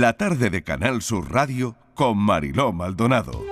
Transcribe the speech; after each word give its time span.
la 0.00 0.14
tarde 0.14 0.48
de 0.48 0.62
Canal 0.62 1.02
Sur 1.02 1.30
Radio 1.30 1.76
con 1.94 2.16
Mariló 2.16 2.72
Maldonado. 2.72 3.44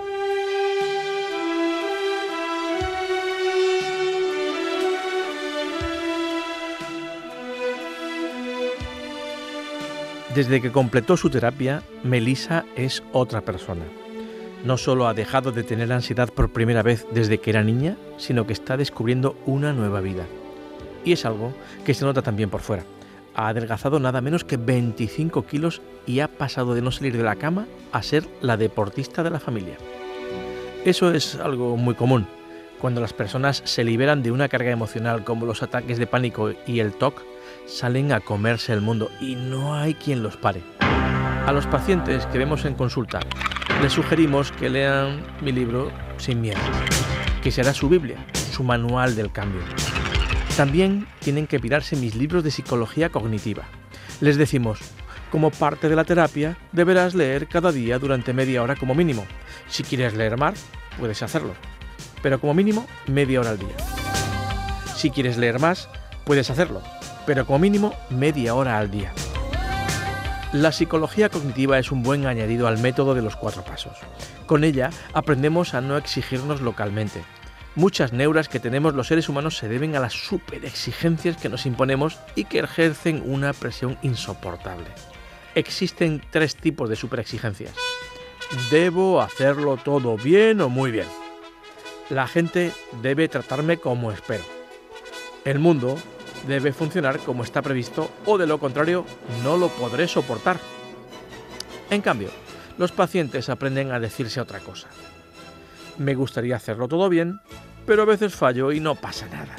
Desde 10.34 10.62
que 10.62 10.72
completó 10.72 11.16
su 11.16 11.29
terapia, 11.29 11.82
Melissa 12.04 12.64
es 12.75 13.02
otra 13.12 13.43
persona. 13.43 13.84
No 14.64 14.79
solo 14.79 15.09
ha 15.09 15.14
dejado 15.14 15.52
de 15.52 15.62
tener 15.62 15.93
ansiedad 15.93 16.30
por 16.30 16.52
primera 16.52 16.82
vez 16.82 17.07
desde 17.12 17.38
que 17.38 17.50
era 17.50 17.62
niña, 17.62 17.96
sino 18.16 18.46
que 18.46 18.54
está 18.54 18.77
descubriendo 18.79 19.36
una 19.45 19.72
nueva 19.72 20.00
vida. 20.00 20.25
Y 21.04 21.12
es 21.12 21.27
algo 21.27 21.52
que 21.84 21.93
se 21.93 22.04
nota 22.04 22.22
también 22.22 22.48
por 22.48 22.61
fuera. 22.61 22.84
Ha 23.34 23.48
adelgazado 23.48 24.00
nada 24.00 24.20
menos 24.20 24.44
que 24.44 24.56
25 24.56 25.46
kilos 25.46 25.80
y 26.06 26.20
ha 26.20 26.29
pasado 26.29 26.74
de 26.74 26.82
no 26.82 26.90
salir 26.90 27.16
de 27.16 27.22
la 27.22 27.36
cama 27.36 27.66
a 27.93 28.02
ser 28.02 28.26
la 28.40 28.57
deportista 28.57 29.22
de 29.22 29.30
la 29.30 29.40
familia. 29.40 29.76
Eso 30.84 31.12
es 31.12 31.36
algo 31.36 31.76
muy 31.76 31.94
común. 31.94 32.27
Cuando 32.80 33.00
las 33.00 33.12
personas 33.12 33.62
se 33.64 33.84
liberan 33.84 34.22
de 34.22 34.33
una 34.33 34.48
carga 34.48 34.70
emocional 34.70 35.24
como 35.24 35.44
los 35.44 35.62
ataques 35.62 35.98
de 35.98 36.06
pánico 36.06 36.52
y 36.66 36.80
el 36.80 36.92
TOC, 36.92 37.22
salen 37.66 38.12
a 38.12 38.20
comerse 38.20 38.72
el 38.72 38.80
mundo 38.80 39.11
y 39.20 39.34
no 39.34 39.74
hay 39.74 39.94
quien 39.94 40.22
los 40.22 40.36
pare. 40.36 40.62
A 40.80 41.52
los 41.52 41.66
pacientes 41.66 42.27
que 42.27 42.38
vemos 42.38 42.64
en 42.64 42.74
consulta 42.74 43.20
les 43.83 43.92
sugerimos 43.92 44.52
que 44.52 44.69
lean 44.69 45.22
mi 45.41 45.52
libro 45.52 45.91
Sin 46.19 46.41
Miedo, 46.41 46.60
que 47.42 47.50
será 47.50 47.72
su 47.72 47.88
Biblia, 47.88 48.24
su 48.34 48.62
manual 48.62 49.16
del 49.16 49.33
cambio. 49.33 49.62
También 50.61 51.06
tienen 51.20 51.47
que 51.47 51.59
pirarse 51.59 51.97
mis 51.97 52.14
libros 52.14 52.45
de 52.45 52.50
psicología 52.50 53.09
cognitiva. 53.09 53.62
Les 54.20 54.37
decimos, 54.37 54.78
como 55.31 55.50
parte 55.50 55.89
de 55.89 55.97
la 55.97 56.05
terapia, 56.05 56.59
deberás 56.73 57.14
leer 57.14 57.48
cada 57.48 57.73
día 57.73 57.98
durante 57.98 58.34
media 58.34 58.62
hora 58.62 58.77
como 58.77 58.95
mínimo. 58.95 59.25
Si 59.70 59.84
quieres 59.84 60.12
leer 60.12 60.36
más, 60.36 60.62
puedes 60.98 61.22
hacerlo, 61.22 61.55
pero 62.22 62.42
como 62.42 62.52
mínimo 62.52 62.86
media 63.06 63.41
hora 63.41 63.48
al 63.48 63.58
día. 63.58 63.75
Si 64.97 65.08
quieres 65.08 65.39
leer 65.39 65.61
más, 65.61 65.89
puedes 66.27 66.50
hacerlo, 66.50 66.83
pero 67.24 67.47
como 67.47 67.61
mínimo 67.61 67.95
media 68.11 68.55
hora 68.55 68.77
al 68.78 68.91
día. 68.91 69.14
La 70.52 70.72
psicología 70.72 71.30
cognitiva 71.30 71.78
es 71.78 71.91
un 71.91 72.02
buen 72.02 72.27
añadido 72.27 72.69
al 72.69 72.77
método 72.77 73.14
de 73.14 73.22
los 73.22 73.34
cuatro 73.34 73.64
pasos. 73.64 73.97
Con 74.45 74.64
ella 74.64 74.91
aprendemos 75.14 75.72
a 75.72 75.80
no 75.80 75.97
exigirnos 75.97 76.61
localmente. 76.61 77.22
Muchas 77.76 78.12
neuras 78.12 78.48
que 78.48 78.58
tenemos 78.58 78.94
los 78.94 79.06
seres 79.06 79.28
humanos 79.28 79.56
se 79.56 79.68
deben 79.68 79.94
a 79.94 80.00
las 80.00 80.12
superexigencias 80.12 81.36
que 81.36 81.48
nos 81.48 81.66
imponemos 81.66 82.18
y 82.34 82.44
que 82.44 82.58
ejercen 82.58 83.22
una 83.24 83.52
presión 83.52 83.96
insoportable. 84.02 84.86
Existen 85.54 86.20
tres 86.30 86.56
tipos 86.56 86.88
de 86.88 86.96
superexigencias. 86.96 87.72
Debo 88.72 89.20
hacerlo 89.20 89.77
todo 89.77 90.16
bien 90.16 90.60
o 90.60 90.68
muy 90.68 90.90
bien. 90.90 91.06
La 92.08 92.27
gente 92.27 92.72
debe 93.02 93.28
tratarme 93.28 93.77
como 93.77 94.10
espero. 94.10 94.42
El 95.44 95.60
mundo 95.60 95.96
debe 96.48 96.72
funcionar 96.72 97.20
como 97.20 97.44
está 97.44 97.62
previsto 97.62 98.10
o 98.27 98.36
de 98.36 98.48
lo 98.48 98.58
contrario 98.58 99.06
no 99.44 99.56
lo 99.56 99.68
podré 99.68 100.08
soportar. 100.08 100.58
En 101.88 102.02
cambio, 102.02 102.30
los 102.78 102.90
pacientes 102.90 103.48
aprenden 103.48 103.92
a 103.92 104.00
decirse 104.00 104.40
otra 104.40 104.58
cosa. 104.58 104.88
Me 105.98 106.14
gustaría 106.14 106.56
hacerlo 106.56 106.88
todo 106.88 107.08
bien, 107.08 107.41
pero 107.86 108.02
a 108.02 108.06
veces 108.06 108.34
fallo 108.34 108.72
y 108.72 108.80
no 108.80 108.94
pasa 108.94 109.27
nada. 109.28 109.56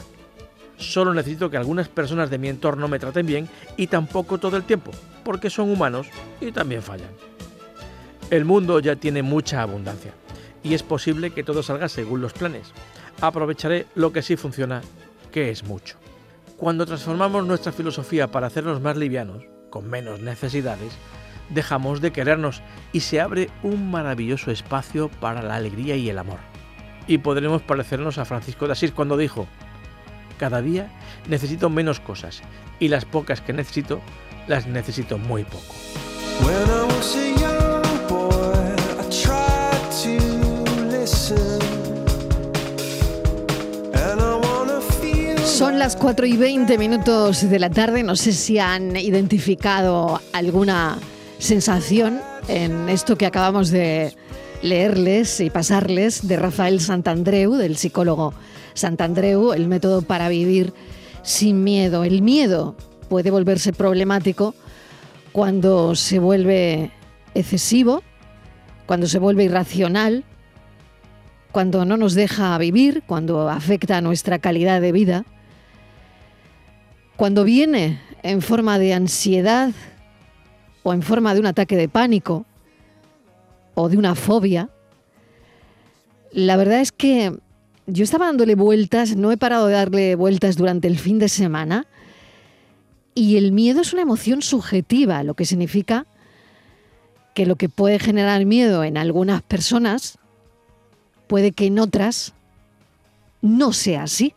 Solo 0.77 1.13
necesito 1.13 1.49
que 1.49 1.57
algunas 1.57 1.87
personas 1.89 2.29
de 2.29 2.39
mi 2.39 2.47
entorno 2.47 2.87
me 2.87 2.97
traten 2.97 3.25
bien 3.25 3.47
y 3.77 3.87
tampoco 3.87 4.39
todo 4.39 4.57
el 4.57 4.63
tiempo, 4.63 4.91
porque 5.23 5.49
son 5.49 5.69
humanos 5.69 6.07
y 6.39 6.51
también 6.51 6.81
fallan. 6.81 7.11
El 8.31 8.45
mundo 8.45 8.79
ya 8.79 8.95
tiene 8.95 9.21
mucha 9.21 9.61
abundancia 9.61 10.13
y 10.63 10.73
es 10.73 10.83
posible 10.83 11.31
que 11.31 11.43
todo 11.43 11.63
salga 11.63 11.89
según 11.89 12.21
los 12.21 12.33
planes. 12.33 12.71
Aprovecharé 13.19 13.87
lo 13.93 14.11
que 14.11 14.21
sí 14.21 14.35
funciona, 14.37 14.81
que 15.31 15.51
es 15.51 15.63
mucho. 15.63 15.97
Cuando 16.57 16.85
transformamos 16.85 17.45
nuestra 17.45 17.71
filosofía 17.71 18.27
para 18.27 18.47
hacernos 18.47 18.81
más 18.81 18.97
livianos, 18.97 19.43
con 19.69 19.89
menos 19.89 20.19
necesidades, 20.19 20.93
dejamos 21.53 22.01
de 22.01 22.11
querernos 22.11 22.61
y 22.91 23.01
se 23.01 23.21
abre 23.21 23.49
un 23.63 23.91
maravilloso 23.91 24.51
espacio 24.51 25.09
para 25.09 25.41
la 25.41 25.55
alegría 25.55 25.95
y 25.95 26.09
el 26.09 26.17
amor. 26.17 26.39
Y 27.07 27.19
podremos 27.19 27.61
parecernos 27.61 28.17
a 28.17 28.25
Francisco 28.25 28.67
de 28.67 28.73
Asís 28.73 28.91
cuando 28.91 29.17
dijo, 29.17 29.47
cada 30.37 30.61
día 30.61 30.89
necesito 31.27 31.69
menos 31.69 31.99
cosas 31.99 32.41
y 32.79 32.87
las 32.87 33.05
pocas 33.05 33.41
que 33.41 33.53
necesito 33.53 34.01
las 34.47 34.67
necesito 34.67 35.17
muy 35.17 35.43
poco. 35.43 35.75
Son 45.45 45.77
las 45.77 45.95
4 45.95 46.25
y 46.25 46.37
20 46.37 46.77
minutos 46.79 47.47
de 47.47 47.59
la 47.59 47.69
tarde. 47.69 48.01
No 48.01 48.15
sé 48.15 48.33
si 48.33 48.57
han 48.57 48.97
identificado 48.97 50.19
alguna 50.33 50.97
sensación 51.41 52.21
en 52.47 52.87
esto 52.87 53.17
que 53.17 53.25
acabamos 53.25 53.71
de 53.71 54.15
leerles 54.61 55.39
y 55.39 55.49
pasarles 55.49 56.27
de 56.27 56.37
Rafael 56.37 56.79
Santandreu, 56.79 57.55
del 57.55 57.77
psicólogo 57.77 58.35
Santandreu, 58.75 59.51
el 59.51 59.67
método 59.67 60.03
para 60.03 60.29
vivir 60.29 60.71
sin 61.23 61.63
miedo. 61.63 62.03
El 62.03 62.21
miedo 62.21 62.75
puede 63.09 63.31
volverse 63.31 63.73
problemático 63.73 64.53
cuando 65.31 65.95
se 65.95 66.19
vuelve 66.19 66.91
excesivo, 67.33 68.03
cuando 68.85 69.07
se 69.07 69.17
vuelve 69.17 69.45
irracional, 69.45 70.23
cuando 71.51 71.85
no 71.85 71.97
nos 71.97 72.13
deja 72.13 72.55
vivir, 72.59 73.01
cuando 73.07 73.49
afecta 73.49 73.97
a 73.97 74.01
nuestra 74.01 74.37
calidad 74.37 74.79
de 74.79 74.91
vida. 74.91 75.25
Cuando 77.15 77.43
viene 77.43 77.99
en 78.21 78.43
forma 78.43 78.77
de 78.77 78.93
ansiedad 78.93 79.71
o 80.83 80.93
en 80.93 81.01
forma 81.01 81.33
de 81.33 81.39
un 81.39 81.45
ataque 81.45 81.75
de 81.77 81.89
pánico 81.89 82.45
o 83.75 83.89
de 83.89 83.97
una 83.97 84.15
fobia, 84.15 84.69
la 86.31 86.55
verdad 86.57 86.81
es 86.81 86.91
que 86.91 87.37
yo 87.87 88.03
estaba 88.03 88.27
dándole 88.27 88.55
vueltas, 88.55 89.15
no 89.15 89.31
he 89.31 89.37
parado 89.37 89.67
de 89.67 89.73
darle 89.73 90.15
vueltas 90.15 90.55
durante 90.55 90.87
el 90.87 90.97
fin 90.97 91.19
de 91.19 91.29
semana, 91.29 91.87
y 93.13 93.37
el 93.37 93.51
miedo 93.51 93.81
es 93.81 93.91
una 93.91 94.03
emoción 94.03 94.41
subjetiva, 94.41 95.23
lo 95.23 95.33
que 95.33 95.45
significa 95.45 96.05
que 97.33 97.45
lo 97.45 97.55
que 97.55 97.69
puede 97.69 97.99
generar 97.99 98.45
miedo 98.45 98.83
en 98.83 98.97
algunas 98.97 99.41
personas 99.41 100.17
puede 101.27 101.51
que 101.51 101.65
en 101.65 101.79
otras 101.79 102.33
no 103.41 103.73
sea 103.73 104.03
así. 104.03 104.33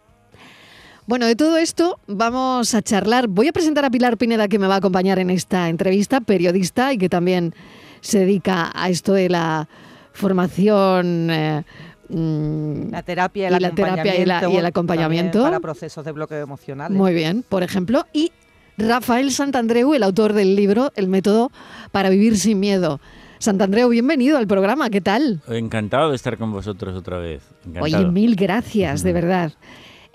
Bueno, 1.06 1.26
de 1.26 1.36
todo 1.36 1.58
esto 1.58 1.98
vamos 2.06 2.74
a 2.74 2.80
charlar. 2.80 3.28
Voy 3.28 3.48
a 3.48 3.52
presentar 3.52 3.84
a 3.84 3.90
Pilar 3.90 4.16
Pineda, 4.16 4.48
que 4.48 4.58
me 4.58 4.66
va 4.66 4.76
a 4.76 4.78
acompañar 4.78 5.18
en 5.18 5.28
esta 5.28 5.68
entrevista, 5.68 6.22
periodista 6.22 6.94
y 6.94 6.98
que 6.98 7.10
también 7.10 7.54
se 8.00 8.20
dedica 8.20 8.72
a 8.74 8.88
esto 8.88 9.12
de 9.12 9.28
la 9.28 9.68
formación. 10.14 11.28
Eh, 11.30 11.62
mm, 12.08 12.90
la 12.90 13.02
terapia, 13.02 13.48
y, 13.48 13.60
la 13.60 13.70
terapia 13.70 14.16
y, 14.16 14.56
el 14.56 14.64
acompañamiento. 14.64 15.42
Para 15.42 15.60
procesos 15.60 16.06
de 16.06 16.12
bloqueo 16.12 16.42
emocional. 16.42 16.90
Muy 16.90 17.12
bien, 17.12 17.44
por 17.46 17.62
ejemplo. 17.62 18.06
Y 18.14 18.32
Rafael 18.78 19.30
Santandreu, 19.30 19.92
el 19.92 20.04
autor 20.04 20.32
del 20.32 20.56
libro 20.56 20.90
El 20.96 21.08
método 21.08 21.52
para 21.92 22.08
vivir 22.08 22.38
sin 22.38 22.60
miedo. 22.60 22.98
Santandreu, 23.40 23.90
bienvenido 23.90 24.38
al 24.38 24.46
programa, 24.46 24.88
¿qué 24.88 25.02
tal? 25.02 25.42
Encantado 25.48 26.08
de 26.08 26.16
estar 26.16 26.38
con 26.38 26.50
vosotros 26.50 26.96
otra 26.96 27.18
vez. 27.18 27.42
Oye, 27.78 28.06
mil 28.06 28.36
gracias, 28.36 29.02
de 29.02 29.12
verdad. 29.12 29.52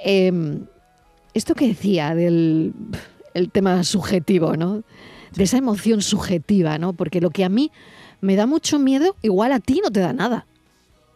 Eh, 0.04 0.32
esto 1.34 1.56
que 1.56 1.68
decía 1.68 2.16
del 2.16 2.74
el 3.34 3.52
tema 3.52 3.84
subjetivo, 3.84 4.58
¿no? 4.58 4.84
De 5.36 5.44
esa 5.44 5.58
emoción 5.58 6.02
subjetiva, 6.02 6.78
¿no? 6.78 6.94
Porque 6.94 7.22
lo 7.22 7.30
que 7.30 7.46
a 7.46 7.50
mí 7.50 7.72
me 8.22 8.36
da 8.36 8.48
mucho 8.48 8.80
miedo, 8.80 9.16
igual 9.22 9.52
a 9.52 9.60
ti 9.60 9.82
no 9.84 9.92
te 9.92 10.00
da 10.00 10.14
nada. 10.14 10.46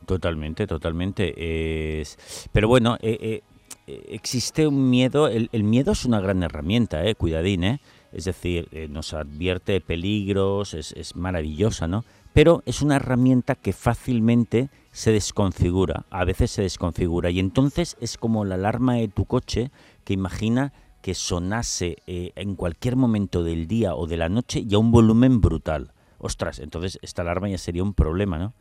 Totalmente, 0.05 0.67
totalmente. 0.67 2.01
Es... 2.01 2.17
Pero 2.51 2.67
bueno, 2.67 2.97
eh, 3.01 3.41
eh, 3.87 4.05
existe 4.09 4.67
un 4.67 4.89
miedo, 4.89 5.27
el, 5.27 5.49
miedo 5.63 5.91
es 5.91 6.05
una 6.05 6.21
gran 6.21 6.41
herramienta, 6.43 7.05
eh, 7.05 7.15
cuidadín, 7.15 7.63
¿eh? 7.63 7.79
Es 8.13 8.25
decir, 8.25 8.67
eh, 8.71 8.87
nos 8.89 9.13
advierte 9.13 9.81
peligros, 9.81 10.73
es, 10.73 10.93
es 10.93 11.15
maravillosa, 11.15 11.87
¿no? 11.87 12.05
Pero 12.31 12.63
es 12.65 12.81
una 12.81 12.95
herramienta 12.95 13.55
que 13.55 13.73
fácilmente 13.73 14.69
se 14.91 15.11
desconfigura, 15.11 16.05
a 16.09 16.23
veces 16.23 16.51
se 16.51 16.61
desconfigura 16.61 17.29
y 17.29 17.39
entonces 17.39 17.97
es 17.99 18.17
como 18.17 18.45
la 18.45 18.55
alarma 18.55 18.95
de 18.95 19.07
tu 19.07 19.25
coche 19.25 19.71
que 20.03 20.13
imagina 20.13 20.73
que 21.01 21.13
sonase 21.13 21.97
eh, 22.07 22.31
en 22.35 22.55
cualquier 22.55 22.95
momento 22.95 23.43
del 23.43 23.67
día 23.67 23.95
o 23.95 24.07
de 24.07 24.17
la 24.17 24.29
noche 24.29 24.63
y 24.67 24.73
a 24.73 24.79
un 24.79 24.91
volumen 24.91 25.41
brutal. 25.41 25.91
Ostras, 26.17 26.59
entonces 26.59 26.99
esta 27.01 27.21
alarma 27.21 27.49
ya 27.49 27.57
sería 27.57 27.83
un 27.83 27.93
problema, 27.93 28.37
¿no? 28.37 28.53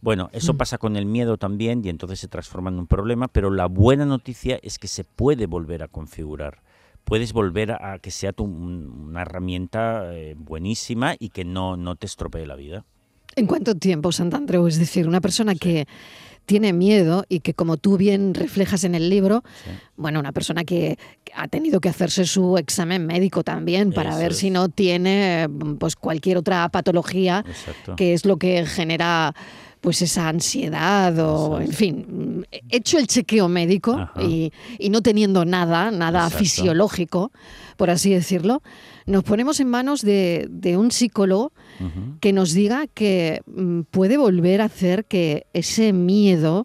Bueno, 0.00 0.28
eso 0.32 0.54
mm. 0.54 0.56
pasa 0.56 0.78
con 0.78 0.96
el 0.96 1.06
miedo 1.06 1.36
también 1.36 1.82
y 1.84 1.88
entonces 1.88 2.18
se 2.18 2.28
transforma 2.28 2.70
en 2.70 2.78
un 2.78 2.86
problema, 2.88 3.28
pero 3.28 3.50
la 3.50 3.66
buena 3.66 4.04
noticia 4.04 4.58
es 4.62 4.78
que 4.78 4.88
se 4.88 5.04
puede 5.04 5.46
volver 5.46 5.82
a 5.82 5.88
configurar 5.88 6.62
puedes 7.06 7.32
volver 7.32 7.70
a 7.70 8.00
que 8.00 8.10
sea 8.10 8.32
tu, 8.32 8.44
una 8.44 9.22
herramienta 9.22 10.12
eh, 10.12 10.34
buenísima 10.36 11.14
y 11.18 11.28
que 11.30 11.44
no, 11.44 11.76
no 11.76 11.94
te 11.94 12.04
estropee 12.04 12.46
la 12.46 12.56
vida. 12.56 12.84
¿En 13.36 13.46
cuánto 13.46 13.76
tiempo, 13.76 14.10
Santandreu? 14.10 14.66
Es 14.66 14.78
decir, 14.78 15.06
una 15.06 15.20
persona 15.20 15.54
que 15.54 15.86
tiene 16.46 16.72
miedo 16.72 17.24
y 17.28 17.40
que 17.40 17.52
como 17.52 17.76
tú 17.76 17.98
bien 17.98 18.32
reflejas 18.32 18.84
en 18.84 18.94
el 18.94 19.10
libro, 19.10 19.42
bueno, 19.96 20.20
una 20.20 20.32
persona 20.32 20.64
que 20.64 20.98
ha 21.34 21.48
tenido 21.48 21.80
que 21.80 21.88
hacerse 21.88 22.24
su 22.24 22.56
examen 22.56 23.04
médico 23.06 23.42
también 23.42 23.92
para 23.92 24.16
ver 24.16 24.32
si 24.32 24.50
no 24.50 24.68
tiene 24.68 25.48
pues 25.78 25.96
cualquier 25.96 26.38
otra 26.38 26.68
patología 26.68 27.44
que 27.96 28.14
es 28.14 28.24
lo 28.24 28.38
que 28.38 28.64
genera 28.64 29.34
pues 29.86 30.02
esa 30.02 30.28
ansiedad 30.28 31.16
o, 31.20 31.60
en 31.60 31.70
fin, 31.70 32.44
hecho 32.70 32.98
el 32.98 33.06
chequeo 33.06 33.46
médico 33.46 34.10
y, 34.20 34.50
no 34.90 35.00
teniendo 35.00 35.44
nada, 35.44 35.92
nada 35.92 36.28
fisiológico, 36.28 37.30
por 37.76 37.90
así 37.90 38.12
decirlo, 38.12 38.64
nos 39.06 39.22
ponemos 39.22 39.60
en 39.60 39.68
manos 39.68 40.02
de, 40.02 40.74
un 40.76 40.90
psicólogo 40.90 41.52
que 42.18 42.32
nos 42.32 42.52
diga 42.52 42.88
que 42.88 43.42
mm, 43.46 43.82
puede 43.82 44.16
volver 44.16 44.60
a 44.60 44.64
hacer 44.64 45.04
que 45.04 45.46
ese 45.52 45.92
miedo 45.92 46.64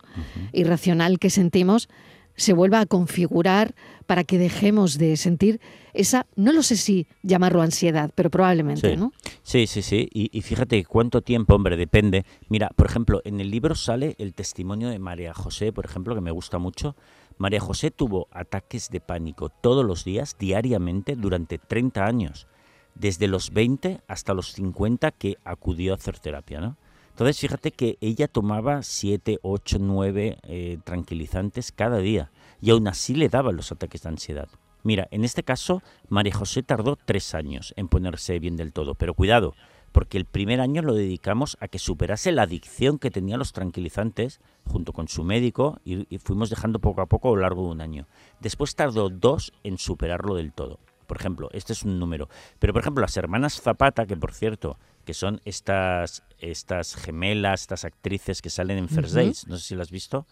irracional 0.51 1.19
que 1.19 1.29
sentimos 1.29 1.89
se 2.36 2.54
vuelva 2.54 2.80
a 2.80 2.86
configurar 2.86 3.75
para 4.06 4.24
que 4.24 4.38
dejemos 4.38 4.98
de 4.98 5.16
sentir 5.18 5.62
esa, 5.94 6.25
no 6.36 6.54
lo 6.54 6.63
sé 6.63 6.78
si 6.78 7.07
llamarlo 7.22 7.62
ansiedad, 7.62 8.12
pero 8.16 8.30
probablemente, 8.30 8.92
sí. 8.92 8.98
¿no? 8.98 9.12
Sí, 9.44 9.68
sí, 9.68 9.81
sí. 9.81 10.07
Y, 10.12 10.42
fíjate 10.42 10.83
cuánto 10.86 11.22
tiempo, 11.22 11.56
hombre, 11.56 11.78
depende. 11.78 12.25
Mira, 12.50 12.69
por 12.75 12.88
ejemplo, 12.88 13.22
en 13.25 13.42
el 13.42 13.51
libro 13.51 13.75
sale 13.75 14.16
el 14.18 14.33
testimonio 14.33 14.89
de 14.89 15.00
María 15.00 15.33
José, 15.33 15.72
por 15.74 15.86
ejemplo, 15.86 16.16
que 16.16 16.22
me 16.22 16.31
gusta 16.31 16.57
mucho. 16.57 16.95
María 17.38 17.60
José 17.60 17.92
tuvo 17.92 18.28
ataques 18.31 18.89
de 18.89 19.01
pánico 19.01 19.50
todos 19.50 19.86
los 19.86 20.06
días, 20.06 20.36
diariamente, 20.39 21.16
durante 21.16 21.57
30 21.57 22.06
años, 22.06 22.48
desde 22.95 23.28
los 23.28 23.51
20 23.51 24.01
hasta 24.07 24.33
los 24.33 24.54
50 24.54 25.12
que 25.12 25.38
acudió 25.44 25.94
a 25.94 25.95
hacer 25.95 26.19
terapia, 26.19 26.62
¿no? 26.62 26.78
Entonces, 27.12 27.40
fíjate 27.40 27.72
que 27.72 27.98
ella 28.02 28.28
tomaba 28.28 28.84
7, 28.84 29.40
8, 29.42 29.78
9 29.80 30.80
tranquilizantes 30.84 31.72
cada 31.72 32.00
día 32.00 32.31
y 32.62 32.72
aún 32.72 32.88
así 32.88 33.13
le 33.13 33.30
daban 33.30 33.56
los 33.56 33.72
ataques 33.72 34.04
de 34.04 34.10
ansiedad. 34.10 34.50
Mira, 34.84 35.08
en 35.12 35.24
este 35.24 35.44
caso, 35.44 35.84
María 36.10 36.34
José 36.34 36.63
tardó 36.63 36.96
tres 36.96 37.36
años 37.36 37.74
en 37.78 37.88
ponerse 37.88 38.40
bien 38.40 38.58
del 38.58 38.74
todo, 38.74 38.96
pero 38.96 39.13
cuidado, 39.13 39.54
porque 39.92 40.18
el 40.18 40.25
primer 40.25 40.60
año 40.60 40.81
lo 40.81 40.94
dedicamos 40.94 41.58
a 41.60 41.68
que 41.68 41.78
superase 41.78 42.31
la 42.31 42.44
adicción 42.44 42.98
que 42.98 43.12
tenía 43.12 43.38
los 43.38 43.54
tranquilizantes 43.54 44.40
junto 44.66 44.94
con 44.94 45.07
su 45.07 45.24
médico 45.24 45.80
y, 45.84 46.06
fuimos 46.18 46.50
dejando 46.50 46.80
poco 46.80 47.02
a 47.02 47.07
poco 47.07 47.30
a 47.30 47.36
lo 47.36 47.42
largo 47.42 47.64
de 47.64 47.69
un 47.69 47.81
año. 47.81 48.07
Después 48.40 48.75
tardó 48.75 49.10
dos 49.10 49.54
en 49.64 49.78
superarlo 49.78 50.36
del 50.36 50.54
todo. 50.54 50.80
Por 51.06 51.18
ejemplo, 51.18 51.50
este 51.52 51.74
es 51.74 51.84
un 51.84 52.00
número. 52.00 52.30
Pero, 52.57 52.74
por 52.74 52.81
ejemplo, 52.81 53.02
las 53.02 53.18
hermanas 53.18 53.62
Zapata, 53.62 54.06
que 54.06 54.16
por 54.16 54.34
cierto, 54.34 54.78
que 55.01 55.13
son 55.13 55.42
estas, 55.45 56.24
estas 56.39 56.95
gemelas, 56.95 57.62
estas 57.62 57.86
actrices 57.86 58.42
que 58.42 58.50
salen 58.50 58.77
en 58.77 58.89
First 58.89 59.13
Days, 59.13 59.48
no 59.48 59.57
sé 59.57 59.63
si 59.63 59.75
las 59.75 59.88
has 59.88 59.92
visto, 59.92 60.25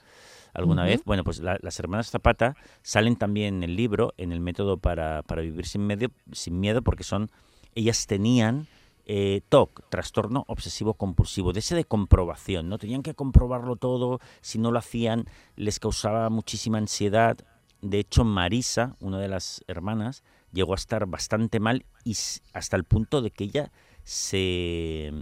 alguna 0.53 0.83
vez. 0.83 1.03
Bueno, 1.05 1.23
pues 1.23 1.39
las 1.39 1.79
hermanas 1.79 2.09
Zapata 2.09 2.55
salen 2.81 3.15
también 3.15 3.55
en 3.55 3.63
el 3.63 3.75
libro, 3.75 4.13
en 4.17 4.31
el 4.31 4.39
método 4.39 4.77
para, 4.77 5.23
para 5.23 5.41
vivir 5.41 5.65
sin, 5.65 5.85
medio, 5.85 6.11
sin 6.31 6.59
miedo, 6.59 6.81
porque 6.81 7.03
son, 7.03 7.29
ellas 7.75 8.07
tenían 8.07 8.67
eh, 9.11 9.41
TOC, 9.49 9.89
trastorno 9.89 10.45
obsesivo 10.47 10.93
compulsivo, 10.93 11.51
de 11.51 11.61
ese 11.61 11.75
de 11.75 11.83
comprobación, 11.83 12.69
¿no? 12.69 12.77
Tenían 12.77 13.01
que 13.01 13.15
comprobarlo 13.15 13.75
todo, 13.75 14.19
si 14.41 14.59
no 14.59 14.71
lo 14.71 14.77
hacían 14.77 15.25
les 15.55 15.79
causaba 15.79 16.29
muchísima 16.29 16.77
ansiedad. 16.77 17.37
De 17.81 17.99
hecho, 17.99 18.23
Marisa, 18.23 18.95
una 18.99 19.17
de 19.17 19.27
las 19.27 19.63
hermanas, 19.67 20.23
llegó 20.51 20.73
a 20.73 20.75
estar 20.75 21.05
bastante 21.05 21.59
mal 21.59 21.85
y 22.03 22.15
hasta 22.53 22.75
el 22.77 22.83
punto 22.83 23.21
de 23.21 23.31
que 23.31 23.45
ella 23.45 23.71
se 24.09 25.13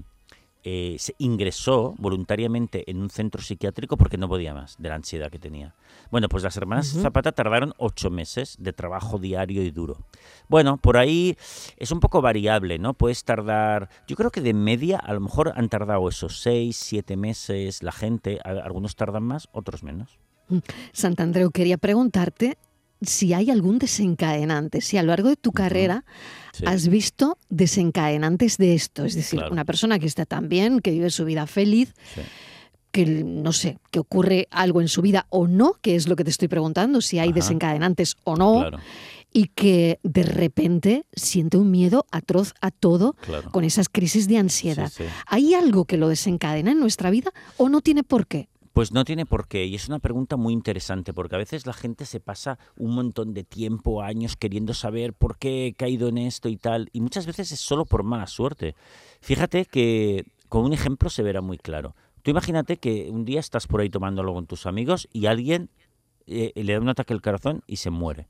eh, 0.69 0.97
se 0.99 1.15
ingresó 1.17 1.95
voluntariamente 1.97 2.89
en 2.91 2.97
un 2.97 3.09
centro 3.09 3.41
psiquiátrico 3.41 3.95
porque 3.95 4.17
no 4.17 4.27
podía 4.27 4.53
más 4.53 4.75
de 4.77 4.89
la 4.89 4.95
ansiedad 4.95 5.31
que 5.31 5.39
tenía. 5.39 5.75
Bueno, 6.11 6.27
pues 6.27 6.43
las 6.43 6.57
hermanas 6.57 6.91
Zapata 6.91 7.31
tardaron 7.31 7.73
ocho 7.77 8.09
meses 8.09 8.57
de 8.59 8.73
trabajo 8.73 9.17
diario 9.17 9.63
y 9.63 9.71
duro. 9.71 10.05
Bueno, 10.49 10.75
por 10.75 10.97
ahí 10.97 11.37
es 11.77 11.91
un 11.91 12.01
poco 12.01 12.21
variable, 12.21 12.79
¿no? 12.79 12.93
Puedes 12.93 13.23
tardar, 13.23 13.89
yo 14.09 14.17
creo 14.17 14.29
que 14.29 14.41
de 14.41 14.53
media 14.53 14.97
a 14.97 15.13
lo 15.13 15.21
mejor 15.21 15.53
han 15.55 15.69
tardado 15.69 16.09
esos 16.09 16.41
seis, 16.41 16.75
siete 16.75 17.15
meses 17.15 17.81
la 17.81 17.93
gente, 17.93 18.39
algunos 18.43 18.97
tardan 18.97 19.23
más, 19.23 19.47
otros 19.53 19.83
menos. 19.83 20.19
Mm. 20.49 20.57
Santandreu, 20.91 21.49
quería 21.51 21.77
preguntarte 21.77 22.57
si 23.01 23.33
hay 23.33 23.51
algún 23.51 23.79
desencadenante, 23.79 24.81
si 24.81 24.97
a 24.97 25.03
lo 25.03 25.09
largo 25.09 25.29
de 25.29 25.35
tu 25.35 25.51
carrera 25.51 26.03
has 26.65 26.87
visto 26.87 27.37
desencadenantes 27.49 28.57
de 28.57 28.73
esto, 28.73 29.05
es 29.05 29.15
decir, 29.15 29.41
una 29.51 29.65
persona 29.65 29.99
que 29.99 30.05
está 30.05 30.25
tan 30.25 30.49
bien, 30.49 30.79
que 30.79 30.91
vive 30.91 31.09
su 31.09 31.25
vida 31.25 31.47
feliz, 31.47 31.93
que 32.91 33.05
no 33.05 33.53
sé, 33.53 33.77
que 33.91 33.99
ocurre 33.99 34.47
algo 34.51 34.81
en 34.81 34.87
su 34.87 35.01
vida 35.01 35.27
o 35.29 35.47
no, 35.47 35.73
que 35.81 35.95
es 35.95 36.07
lo 36.07 36.15
que 36.15 36.23
te 36.23 36.29
estoy 36.29 36.47
preguntando, 36.47 37.01
si 37.01 37.19
hay 37.19 37.31
desencadenantes 37.31 38.15
o 38.23 38.35
no. 38.35 38.69
Y 39.33 39.49
que 39.49 39.99
de 40.03 40.23
repente 40.23 41.05
siente 41.13 41.57
un 41.57 41.69
miedo 41.69 42.07
atroz 42.11 42.53
a 42.61 42.71
todo 42.71 43.15
con 43.51 43.65
esas 43.65 43.89
crisis 43.89 44.27
de 44.27 44.37
ansiedad. 44.37 44.91
¿Hay 45.27 45.53
algo 45.53 45.85
que 45.85 45.97
lo 45.97 46.07
desencadena 46.07 46.71
en 46.71 46.79
nuestra 46.79 47.11
vida 47.11 47.31
o 47.57 47.69
no 47.69 47.81
tiene 47.81 48.03
por 48.03 48.25
qué? 48.25 48.47
Pues 48.77 48.91
no 48.91 49.05
tiene 49.05 49.25
por 49.25 49.47
qué, 49.47 49.65
y 49.65 49.73
es 49.73 49.87
una 49.87 49.97
pregunta 49.97 50.37
muy 50.37 50.53
interesante, 50.53 51.11
porque 51.11 51.33
a 51.33 51.39
veces 51.39 51.65
la 51.65 51.73
gente 51.73 52.05
se 52.05 52.19
pasa 52.19 52.59
un 52.75 52.93
montón 52.93 53.33
de 53.33 53.43
tiempo, 53.43 54.03
años, 54.03 54.35
queriendo 54.35 54.75
saber 54.75 55.13
por 55.13 55.39
qué 55.39 55.65
he 55.65 55.73
caído 55.73 56.09
en 56.09 56.19
esto 56.19 56.47
y 56.47 56.57
tal, 56.57 56.87
y 56.93 57.01
muchas 57.01 57.25
veces 57.25 57.51
es 57.51 57.59
solo 57.59 57.85
por 57.85 58.03
mala 58.03 58.27
suerte. 58.27 58.75
Fíjate 59.19 59.65
que 59.65 60.25
con 60.47 60.63
un 60.63 60.73
ejemplo 60.73 61.09
se 61.09 61.23
verá 61.23 61.41
muy 61.41 61.57
claro. 61.57 61.95
Tú 62.21 62.29
imagínate 62.29 62.77
que 62.77 63.09
un 63.09 63.25
día 63.25 63.39
estás 63.39 63.65
por 63.65 63.81
ahí 63.81 63.89
tomándolo 63.89 64.31
con 64.35 64.45
tus 64.45 64.67
amigos 64.67 65.07
y 65.11 65.25
alguien 65.25 65.71
eh, 66.27 66.51
le 66.53 66.73
da 66.73 66.79
un 66.79 66.89
ataque 66.89 67.15
al 67.15 67.21
corazón 67.23 67.63
y 67.65 67.77
se 67.77 67.89
muere. 67.89 68.27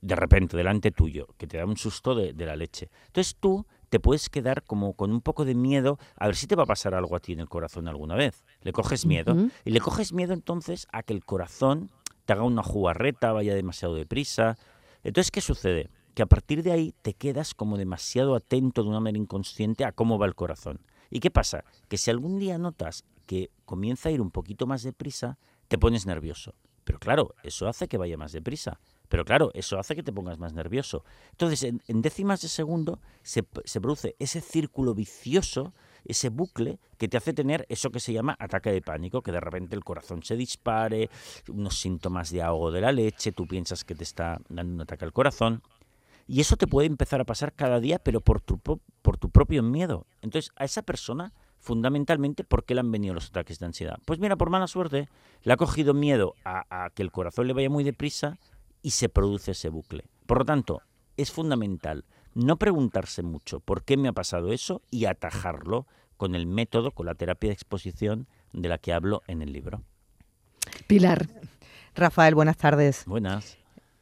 De 0.00 0.16
repente, 0.16 0.56
delante 0.56 0.90
tuyo, 0.90 1.28
que 1.36 1.46
te 1.46 1.58
da 1.58 1.66
un 1.66 1.76
susto 1.76 2.14
de, 2.14 2.32
de 2.32 2.46
la 2.46 2.56
leche. 2.56 2.88
Entonces 3.08 3.36
tú 3.38 3.66
te 3.92 4.00
puedes 4.00 4.30
quedar 4.30 4.62
como 4.62 4.94
con 4.94 5.12
un 5.12 5.20
poco 5.20 5.44
de 5.44 5.54
miedo 5.54 5.98
a 6.16 6.24
ver 6.24 6.34
si 6.34 6.46
te 6.46 6.56
va 6.56 6.62
a 6.62 6.66
pasar 6.66 6.94
algo 6.94 7.14
a 7.14 7.20
ti 7.20 7.34
en 7.34 7.40
el 7.40 7.50
corazón 7.50 7.88
alguna 7.88 8.14
vez. 8.14 8.42
Le 8.62 8.72
coges 8.72 9.04
miedo. 9.04 9.36
Y 9.66 9.70
le 9.70 9.80
coges 9.80 10.14
miedo 10.14 10.32
entonces 10.32 10.86
a 10.92 11.02
que 11.02 11.12
el 11.12 11.26
corazón 11.26 11.90
te 12.24 12.32
haga 12.32 12.42
una 12.42 12.62
jugarreta, 12.62 13.32
vaya 13.32 13.54
demasiado 13.54 13.94
deprisa. 13.94 14.56
Entonces, 15.04 15.30
¿qué 15.30 15.42
sucede? 15.42 15.90
Que 16.14 16.22
a 16.22 16.26
partir 16.26 16.62
de 16.62 16.72
ahí 16.72 16.94
te 17.02 17.12
quedas 17.12 17.52
como 17.52 17.76
demasiado 17.76 18.34
atento 18.34 18.82
de 18.82 18.88
una 18.88 19.00
manera 19.00 19.22
inconsciente 19.22 19.84
a 19.84 19.92
cómo 19.92 20.18
va 20.18 20.24
el 20.24 20.34
corazón. 20.34 20.80
¿Y 21.10 21.20
qué 21.20 21.30
pasa? 21.30 21.62
Que 21.90 21.98
si 21.98 22.10
algún 22.10 22.38
día 22.38 22.56
notas 22.56 23.04
que 23.26 23.50
comienza 23.66 24.08
a 24.08 24.12
ir 24.12 24.22
un 24.22 24.30
poquito 24.30 24.66
más 24.66 24.84
deprisa, 24.84 25.38
te 25.68 25.76
pones 25.76 26.06
nervioso. 26.06 26.54
Pero 26.84 26.98
claro, 26.98 27.34
eso 27.42 27.68
hace 27.68 27.88
que 27.88 27.98
vaya 27.98 28.16
más 28.16 28.32
deprisa. 28.32 28.80
Pero 29.12 29.26
claro, 29.26 29.50
eso 29.52 29.78
hace 29.78 29.94
que 29.94 30.02
te 30.02 30.10
pongas 30.10 30.38
más 30.38 30.54
nervioso. 30.54 31.04
Entonces, 31.32 31.70
en, 31.86 32.00
décimas 32.00 32.40
de 32.40 32.48
segundo 32.48 32.98
se, 33.22 33.42
produce 33.42 34.16
ese 34.18 34.40
círculo 34.40 34.94
vicioso, 34.94 35.74
ese 36.06 36.30
bucle 36.30 36.78
que 36.96 37.08
te 37.08 37.18
hace 37.18 37.34
tener 37.34 37.66
eso 37.68 37.90
que 37.90 38.00
se 38.00 38.14
llama 38.14 38.34
ataque 38.40 38.72
de 38.72 38.80
pánico, 38.80 39.20
que 39.20 39.30
de 39.30 39.40
repente 39.40 39.76
el 39.76 39.84
corazón 39.84 40.22
se 40.22 40.34
dispare, 40.34 41.10
unos 41.48 41.78
síntomas 41.78 42.30
de 42.30 42.40
ahogo 42.40 42.70
de 42.70 42.80
la 42.80 42.90
leche, 42.90 43.32
tú 43.32 43.46
piensas 43.46 43.84
que 43.84 43.94
te 43.94 44.02
está 44.02 44.40
dando 44.48 44.76
un 44.76 44.80
ataque 44.80 45.04
al 45.04 45.12
corazón. 45.12 45.62
Y 46.26 46.40
eso 46.40 46.56
te 46.56 46.66
puede 46.66 46.86
empezar 46.86 47.20
a 47.20 47.26
pasar 47.26 47.52
cada 47.52 47.80
día, 47.80 47.98
pero 47.98 48.22
por 48.22 48.40
tu, 48.40 48.56
por 48.60 49.18
tu 49.18 49.28
propio 49.28 49.62
miedo. 49.62 50.06
Entonces, 50.22 50.52
a 50.56 50.64
esa 50.64 50.80
persona 50.80 51.34
fundamentalmente, 51.58 52.44
¿por 52.44 52.64
qué 52.64 52.74
le 52.74 52.80
han 52.80 52.90
venido 52.90 53.12
los 53.12 53.28
ataques 53.28 53.58
de 53.58 53.66
ansiedad? 53.66 53.98
Pues 54.06 54.18
mira, 54.18 54.36
por 54.36 54.48
mala 54.48 54.66
suerte, 54.68 55.10
le 55.42 55.52
ha 55.52 55.58
cogido 55.58 55.92
miedo 55.92 56.32
a, 56.46 56.64
a, 56.70 56.88
que 56.88 57.02
el 57.02 57.12
corazón 57.12 57.46
le 57.46 57.52
vaya 57.52 57.68
muy 57.68 57.84
deprisa 57.84 58.38
y 58.82 58.90
se 58.90 59.08
produce 59.08 59.52
ese 59.52 59.68
bucle. 59.68 60.04
Por 60.26 60.38
lo 60.38 60.44
tanto, 60.44 60.82
es 61.16 61.30
fundamental 61.30 62.04
no 62.34 62.56
preguntarse 62.56 63.22
mucho 63.22 63.60
por 63.60 63.84
qué 63.84 63.96
me 63.96 64.08
ha 64.08 64.12
pasado 64.12 64.52
eso 64.52 64.82
y 64.90 65.04
atajarlo 65.04 65.86
con 66.16 66.34
el 66.34 66.46
método, 66.46 66.92
con 66.92 67.06
la 67.06 67.14
terapia 67.14 67.48
de 67.48 67.54
exposición 67.54 68.26
de 68.52 68.68
la 68.68 68.78
que 68.78 68.92
hablo 68.92 69.22
en 69.26 69.42
el 69.42 69.52
libro. 69.52 69.82
Pilar. 70.86 71.28
Rafael, 71.94 72.34
buenas 72.34 72.56
tardes. 72.56 73.04
Buenas. 73.06 73.58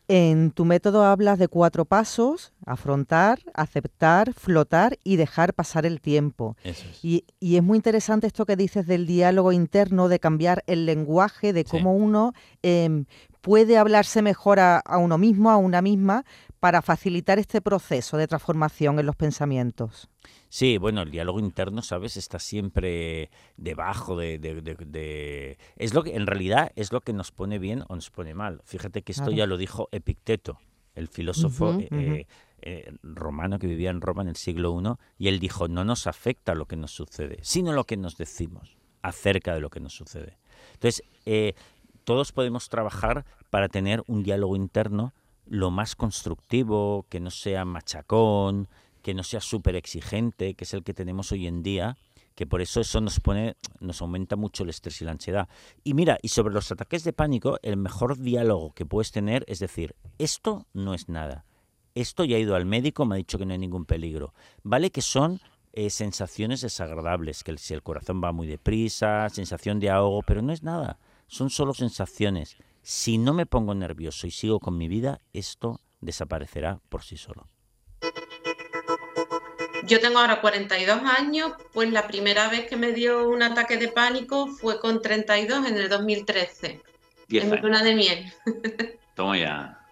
En 0.07 0.51
tu 0.51 0.65
método 0.65 1.05
hablas 1.05 1.39
de 1.39 1.47
cuatro 1.47 1.85
pasos, 1.85 2.53
afrontar, 2.67 3.39
aceptar, 3.55 4.35
flotar 4.35 4.99
y 5.05 5.15
dejar 5.15 5.55
pasar 5.55 5.87
el 5.87 6.01
tiempo. 6.01 6.57
y, 7.01 7.25
es 7.41 7.63
muy 7.63 7.77
interesante 7.77 8.27
esto 8.27 8.45
que 8.45 8.57
dices 8.57 8.89
del 8.89 9.07
diálogo 9.07 9.53
interno, 9.53 10.09
de 10.09 10.19
cambiar 10.19 10.65
el 10.67 10.85
lenguaje, 10.85 11.53
de 11.53 11.65
cómo 11.65 11.95
uno 11.95 12.33
em, 12.63 13.05
puede 13.41 13.79
hablarse 13.79 14.23
mejor 14.23 14.61
a, 14.61 14.83
uno 14.99 15.19
mismo, 15.19 15.51
a 15.51 15.57
una 15.57 15.83
misma, 15.83 16.25
para 16.59 16.83
facilitar 16.83 17.39
este 17.39 17.61
proceso 17.61 18.17
de 18.17 18.27
transformación 18.27 18.99
en 18.99 19.07
los 19.07 19.17
pensamientos. 19.17 20.09
Sí, 20.49 20.79
bueno, 20.79 21.03
el 21.03 21.11
diálogo 21.11 21.41
interno, 21.41 21.81
¿sabes? 21.81 22.17
Está 22.17 22.39
siempre 22.39 23.31
debajo 23.57 24.17
de, 24.17 25.57
Es 25.77 25.95
lo 25.95 26.03
que, 26.03 26.15
en 26.17 26.27
realidad, 26.27 26.73
es 26.77 26.93
lo 26.93 27.01
que 27.01 27.13
nos 27.13 27.31
pone 27.33 27.59
bien 27.59 27.85
o 27.89 27.95
nos 27.95 28.11
pone 28.11 28.35
mal. 28.35 28.61
Fíjate 28.65 29.03
que 29.03 29.13
esto 29.13 29.31
ya 29.31 29.47
lo 29.47 29.57
dijo 29.57 29.89
Epicteto. 29.93 30.59
el 30.95 31.09
filósofo 31.09 31.79
eh, 31.79 32.27
eh, 32.63 32.93
romano 33.03 33.59
que 33.59 33.67
vivía 33.67 33.91
en 33.91 34.03
Roma 34.03 34.23
en 34.23 34.29
el 34.29 34.37
siglo 34.37 34.79
I, 34.79 35.25
y 35.25 35.29
él 35.29 35.41
dijo, 35.41 35.69
no 35.69 35.85
nos 35.85 36.07
afecta 36.07 36.55
lo 36.55 36.67
que 36.67 36.77
nos 36.77 36.91
sucede, 36.91 37.39
sino 37.43 37.73
lo 37.73 37.85
que 37.85 37.97
nos 37.97 38.19
decimos 38.19 38.77
acerca 39.03 39.55
de 39.55 39.61
lo 39.61 39.71
que 39.71 39.81
nos 39.81 39.95
sucede. 39.95 40.37
Entonces, 40.75 41.03
eh, 41.25 41.55
todos 42.11 42.33
podemos 42.33 42.69
trabajar 42.69 43.25
para 43.51 43.69
tener 43.69 44.03
un 44.09 44.25
diálogo 44.25 44.57
interno 44.57 45.15
lo 45.47 45.71
más 45.71 45.95
constructivo, 45.95 47.07
que 47.09 47.21
no 47.21 47.31
sea 47.31 47.65
machacón, 47.65 48.67
que 49.01 49.15
no 49.15 49.23
sea 49.23 49.41
súper 49.41 49.77
exigente, 49.77 50.55
que 50.55 50.65
es 50.65 50.75
el 50.75 50.83
que 50.83 50.93
tenemos 50.93 51.31
hoy 51.31 51.47
en 51.47 51.63
día, 51.63 51.97
que 52.35 52.49
por 52.49 52.63
eso 52.63 52.81
eso 52.81 53.01
nos 53.01 53.21
pone, 53.21 53.55
nos 53.79 54.03
aumenta 54.03 54.35
mucho 54.35 54.65
el 54.65 54.71
estrés 54.71 55.01
y 55.01 55.05
la 55.05 55.13
ansiedad. 55.13 55.49
Y 55.85 55.95
mira, 55.95 56.19
y 56.21 56.31
sobre 56.31 56.53
los 56.53 56.73
ataques 56.73 57.05
de 57.05 57.13
pánico, 57.13 57.61
el 57.63 57.77
mejor 57.77 58.19
diálogo 58.19 58.75
que 58.75 58.87
puedes 58.87 59.13
tener 59.13 59.45
es 59.47 59.61
decir, 59.61 59.95
esto 60.19 60.67
no 60.73 60.95
es 60.95 61.09
nada. 61.09 61.45
Esto 61.95 62.25
ya 62.25 62.39
ha 62.39 62.41
ido 62.41 62.57
al 62.57 62.67
médico, 62.67 63.07
me 63.07 63.15
ha 63.15 63.19
dicho 63.19 63.39
que 63.39 63.47
no 63.47 63.53
hay 63.53 63.61
ningún 63.61 63.85
peligro. 63.85 64.35
Vale 64.65 64.91
que 64.91 65.01
son 65.01 65.41
eh, 65.75 65.91
sensaciones 65.91 66.61
desagradables, 66.61 67.45
que 67.45 67.57
si 67.57 67.73
el 67.73 67.85
corazón 67.85 68.21
va 68.21 68.33
muy 68.33 68.49
deprisa, 68.49 69.29
sensación 69.29 69.79
de 69.79 69.91
ahogo, 69.91 70.23
pero 70.27 70.43
no 70.43 70.53
es 70.53 70.65
nada. 70.65 70.99
Son 71.31 71.49
solo 71.49 71.75
sensaciones. 71.75 72.57
Si 72.83 73.17
no 73.17 73.33
me 73.33 73.47
pongo 73.47 73.73
nervioso 73.73 74.27
y 74.27 74.33
sigo 74.33 74.59
con 74.59 74.77
mi 74.77 74.89
vida, 74.89 75.21
esto 75.33 75.81
desaparecerá 76.01 76.81
por 76.89 77.05
sí 77.05 77.17
solo. 77.17 77.47
Yo 79.85 80.01
tengo 80.01 80.19
ahora 80.19 80.41
42 80.41 81.03
años, 81.05 81.53
pues 81.73 81.93
la 81.93 82.09
primera 82.09 82.49
vez 82.49 82.69
que 82.69 82.77
me 82.77 82.93
dio 82.93 83.29
un 83.29 83.45
ataque 83.45 83.77
de 83.77 83.89
pánico 83.89 84.49
fue 84.49 84.81
con 84.81 85.01
32 85.01 85.69
en 85.69 85.77
el 85.77 85.89
2013. 85.89 86.83
en 87.29 87.51
mi 87.51 87.57
luna 87.59 87.85
de 87.85 87.95
miel. 87.95 88.33
Toma 89.15 89.39
ya, 89.39 89.87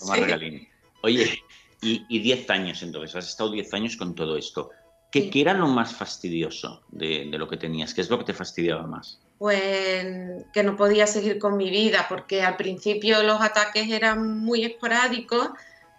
toma, 0.00 0.16
regalín. 0.16 0.68
Oye, 1.02 1.44
y 1.80 2.18
10 2.18 2.50
años 2.50 2.82
entonces, 2.82 3.14
has 3.14 3.28
estado 3.28 3.52
10 3.52 3.72
años 3.74 3.96
con 3.96 4.16
todo 4.16 4.36
esto. 4.36 4.70
¿Qué, 5.12 5.30
era 5.34 5.54
lo 5.54 5.68
más 5.68 5.94
fastidioso 5.94 6.82
de, 6.88 7.26
de, 7.30 7.38
lo 7.38 7.46
que 7.46 7.58
tenías? 7.58 7.92
¿Qué 7.92 8.00
es 8.00 8.10
lo 8.10 8.18
que 8.18 8.24
te 8.24 8.34
fastidiaba 8.34 8.86
más? 8.86 9.20
Pues 9.42 10.06
que 10.52 10.62
no 10.62 10.76
podía 10.76 11.08
seguir 11.08 11.40
con 11.40 11.56
mi 11.56 11.68
vida, 11.68 12.06
porque 12.08 12.44
al 12.44 12.54
principio 12.54 13.24
los 13.24 13.40
ataques 13.40 13.90
eran 13.90 14.38
muy 14.38 14.64
esporádicos 14.64 15.48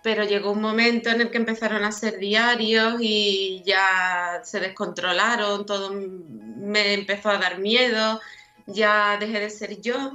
pero 0.02 0.24
llegó 0.24 0.52
un 0.52 0.62
momento 0.62 1.10
en 1.10 1.22
el 1.22 1.30
que 1.30 1.38
empezaron 1.38 1.84
a 1.84 1.92
ser 1.92 2.20
diarios 2.20 2.96
y 3.00 3.64
ya 3.66 4.42
se 4.44 4.60
descontrolaron, 4.62 5.66
todo 5.66 5.92
me 5.94 6.94
empezó 6.94 7.30
a 7.30 7.38
dar 7.38 7.60
miedo, 7.60 8.20
ya 8.66 9.18
dejé 9.18 9.40
de 9.40 9.50
ser 9.50 9.82
yo, 9.82 10.14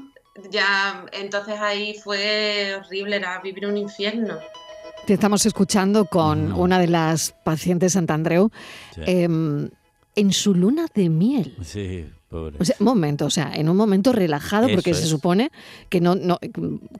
ya 0.50 1.06
entonces 1.12 1.56
ahí 1.58 1.99
fue 2.02 2.76
horrible, 2.76 3.16
era 3.16 3.40
vivir 3.40 3.66
un 3.66 3.78
infierno. 3.78 4.38
Te 5.06 5.14
estamos 5.14 5.44
escuchando 5.47 6.04
con 6.04 6.52
una 6.52 6.78
de 6.78 6.88
las 6.88 7.35
pacientes 7.44 7.94
Santandreu 7.94 8.50
em, 8.97 9.70
en 10.14 10.32
su 10.32 10.54
luna 10.54 10.87
de 10.94 11.08
miel. 11.08 11.56
Sí, 11.62 12.11
o 12.30 12.64
sea, 12.64 12.76
momento, 12.80 13.25
o 13.25 13.30
sea, 13.30 13.52
en 13.54 13.68
un 13.68 13.76
momento 13.76 14.12
relajado, 14.12 14.68
porque 14.68 14.92
se 14.92 15.06
supone 15.06 15.50
que 15.88 16.00
no, 16.00 16.14
no, 16.14 16.38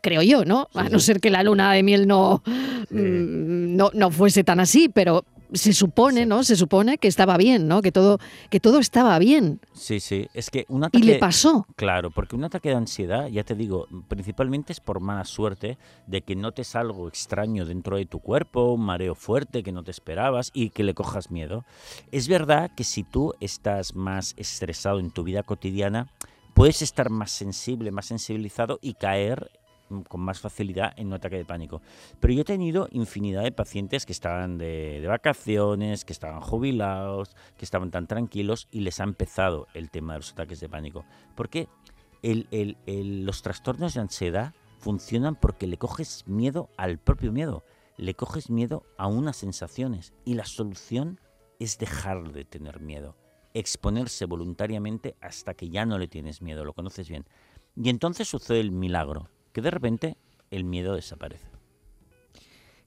creo 0.01 0.23
yo, 0.23 0.45
¿no? 0.45 0.69
A 0.73 0.89
no 0.89 0.99
ser 1.01 1.21
que 1.21 1.31
la 1.31 1.43
luna 1.43 1.73
de 1.73 1.83
miel 1.83 2.07
no, 2.07 2.43
mm, 2.91 3.77
no, 3.77 3.91
no 3.93 4.11
fuese 4.11 4.43
tan 4.43 4.61
así, 4.61 4.89
pero 4.89 5.25
se 5.53 5.73
supone, 5.73 6.27
¿no? 6.27 6.45
Se 6.45 6.57
supone 6.57 6.99
que 6.99 7.09
estaba 7.09 7.37
bien, 7.37 7.69
¿no? 7.69 7.83
Que 7.83 7.93
todo, 7.93 8.19
que 8.51 8.61
todo 8.61 8.79
estaba 8.79 9.19
bien. 9.19 9.61
Sí, 9.73 10.01
sí. 10.01 10.29
Es 10.35 10.51
que 10.51 10.67
un 10.69 10.85
ataque. 10.85 11.05
Y 11.05 11.07
le 11.07 11.19
pasó. 11.19 11.67
Claro, 11.77 12.11
porque 12.11 12.37
un 12.37 12.45
ataque 12.45 12.71
de 12.71 12.77
ansiedad, 12.77 13.29
ya 13.29 13.45
te 13.45 13.55
digo, 13.55 13.87
principalmente 14.09 14.73
es 14.73 14.81
por 14.81 15.01
mala 15.01 15.25
suerte 15.25 15.79
de 16.07 16.23
que 16.23 16.37
notes 16.37 16.77
algo 16.77 17.09
extraño 17.09 17.65
dentro 17.65 17.97
de 17.97 18.07
tu 18.07 18.21
cuerpo, 18.21 18.73
un 18.73 18.85
mareo 18.85 19.15
fuerte 19.15 19.63
que 19.63 19.73
no 19.73 19.83
te 19.83 19.91
esperabas 19.91 20.51
y 20.53 20.71
que 20.71 20.85
le 20.85 20.95
cojas 20.95 21.31
miedo. 21.31 21.65
Es 22.13 22.29
verdad 22.29 22.71
que 22.75 22.85
si 22.85 23.05
tú 23.05 23.35
estás 23.41 23.95
más 23.95 24.35
estresado 24.37 25.01
en 25.01 25.11
tu 25.11 25.25
vida 25.25 25.43
cotidiana, 25.43 26.09
puedes 26.55 26.83
estar 26.83 27.11
más 27.11 27.31
sensible, 27.31 27.91
más 27.91 28.07
sensibilizado 28.07 28.79
y 28.83 28.95
caer 28.95 29.51
con 30.09 30.21
más 30.21 30.41
facilidad 30.41 30.93
en 30.97 31.09
un 31.09 31.15
ataque 31.15 31.37
de 31.37 31.45
pánico. 31.45 31.83
Pero 32.21 32.35
yo 32.35 32.43
he 32.43 32.45
tenido 32.45 32.89
infinidad 32.91 33.43
de 33.43 33.53
pacientes 33.53 34.07
que 34.07 34.13
estaban 34.13 34.59
de, 34.59 35.05
vacaciones, 35.07 36.05
que 36.05 36.13
estaban 36.13 36.41
jubilados, 36.41 37.35
que 37.57 37.65
estaban 37.65 37.91
tan 37.91 38.07
tranquilos 38.07 38.69
y 38.71 38.81
les 38.81 39.01
ha 39.01 39.05
empezado 39.05 39.67
el 39.75 39.91
tema 39.91 40.15
de 40.15 40.21
los 40.21 40.33
ataques 40.33 40.61
de 40.61 40.69
pánico. 40.69 41.05
Porque 41.35 41.69
los 42.23 43.43
trastornos 43.43 43.95
de 43.95 44.01
ansiedad 44.01 44.55
funcionan 44.79 45.35
porque 45.35 45.67
le 45.67 45.77
coges 45.77 46.25
miedo 46.27 46.71
al 46.77 46.99
propio 46.99 47.33
miedo, 47.33 47.65
le 47.97 48.15
coges 48.15 48.51
miedo 48.51 48.85
a 48.97 49.07
unas 49.07 49.37
sensaciones 49.37 50.13
y 50.25 50.35
la 50.35 50.45
solución 50.45 51.21
es 51.59 51.79
dejar 51.79 52.33
de 52.33 52.45
tener 52.45 52.81
miedo, 52.81 53.17
exponerse 53.55 54.25
voluntariamente 54.25 55.17
hasta 55.21 55.55
que 55.55 55.69
ya 55.69 55.85
no 55.85 55.99
le 55.99 56.07
tienes 56.09 56.41
miedo, 56.43 56.65
lo 56.65 56.75
conoces 56.75 57.09
bien. 57.09 57.27
Y 57.77 57.91
entonces 57.91 58.29
sucede 58.29 58.61
el 58.61 58.71
milagro, 58.71 59.29
que 59.59 59.63
de 59.63 59.71
repente 59.73 60.17
el 60.53 60.63
miedo 60.63 60.95
desaparece. 60.95 61.58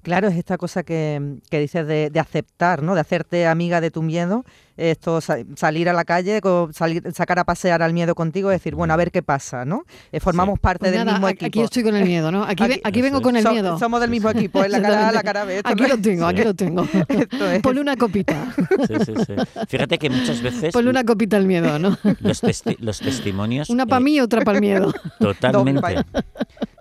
Claro, 0.02 0.28
es 0.28 0.36
esta 0.36 0.58
cosa 0.58 0.84
que, 0.84 1.40
dices 1.52 1.86
de, 1.86 2.12
aceptar, 2.20 2.82
¿no? 2.82 2.96
De 2.96 3.02
hacerte 3.02 3.46
amiga 3.46 3.82
de 3.82 3.92
tu 3.92 4.02
miedo. 4.02 4.44
Esto, 4.78 5.20
salir 5.22 5.90
a 5.90 5.94
la 5.94 6.06
calle, 6.06 6.42
salir, 6.72 7.04
sacar 7.14 7.38
a 7.38 7.44
pasear 7.44 7.84
al 7.84 7.94
miedo 7.94 8.16
contigo 8.16 8.50
y 8.50 8.54
decir, 8.54 8.74
bueno, 8.74 8.94
a 8.94 8.98
ver 8.98 9.12
qué 9.12 9.22
pasa, 9.22 9.64
¿no? 9.64 9.84
Eh, 10.12 10.20
formamos 10.20 10.60
parte 10.60 10.86
pues 10.86 10.92
del 10.94 11.06
mismo 11.06 11.28
equipo. 11.28 11.46
Aquí 11.46 11.62
estoy 11.62 11.84
con 11.84 11.96
el 11.96 12.06
miedo, 12.06 12.32
¿no? 12.32 12.44
Aquí, 12.44 12.64
aquí, 12.84 13.02
vengo 13.02 13.22
con 13.22 13.36
el 13.36 13.48
miedo. 13.48 13.78
Somos 13.78 14.02
del 14.02 14.10
mismo 14.10 14.30
equipo, 14.32 14.64
en 14.64 14.72
la 14.72 14.82
cara 14.82 15.12
la 15.12 15.22
cara 15.22 15.46
B. 15.46 15.62
Aquí 15.64 15.86
lo 15.86 15.98
tengo, 16.00 16.26
aquí 16.26 16.44
lo 16.44 16.56
tengo. 16.56 16.88
Ponle 17.62 17.82
una 17.82 17.96
copita. 17.96 18.56
Sí, 18.88 18.96
sí, 19.06 19.14
sí. 19.28 19.34
Fíjate 19.68 20.00
que 20.00 20.10
muchas 20.10 20.42
veces... 20.42 20.74
Ponle 20.74 20.90
una 20.90 21.04
copita 21.04 21.38
al 21.38 21.46
miedo, 21.46 21.78
¿no? 21.78 21.98
Los, 22.22 22.42
los 22.80 23.00
testimonios... 23.00 23.70
Una 23.70 23.86
para 23.86 24.00
mí 24.00 24.16
y 24.16 24.20
otra 24.22 24.42
para 24.42 24.58
el 24.58 24.62
miedo. 24.62 24.94
Totalmente. 25.20 26.06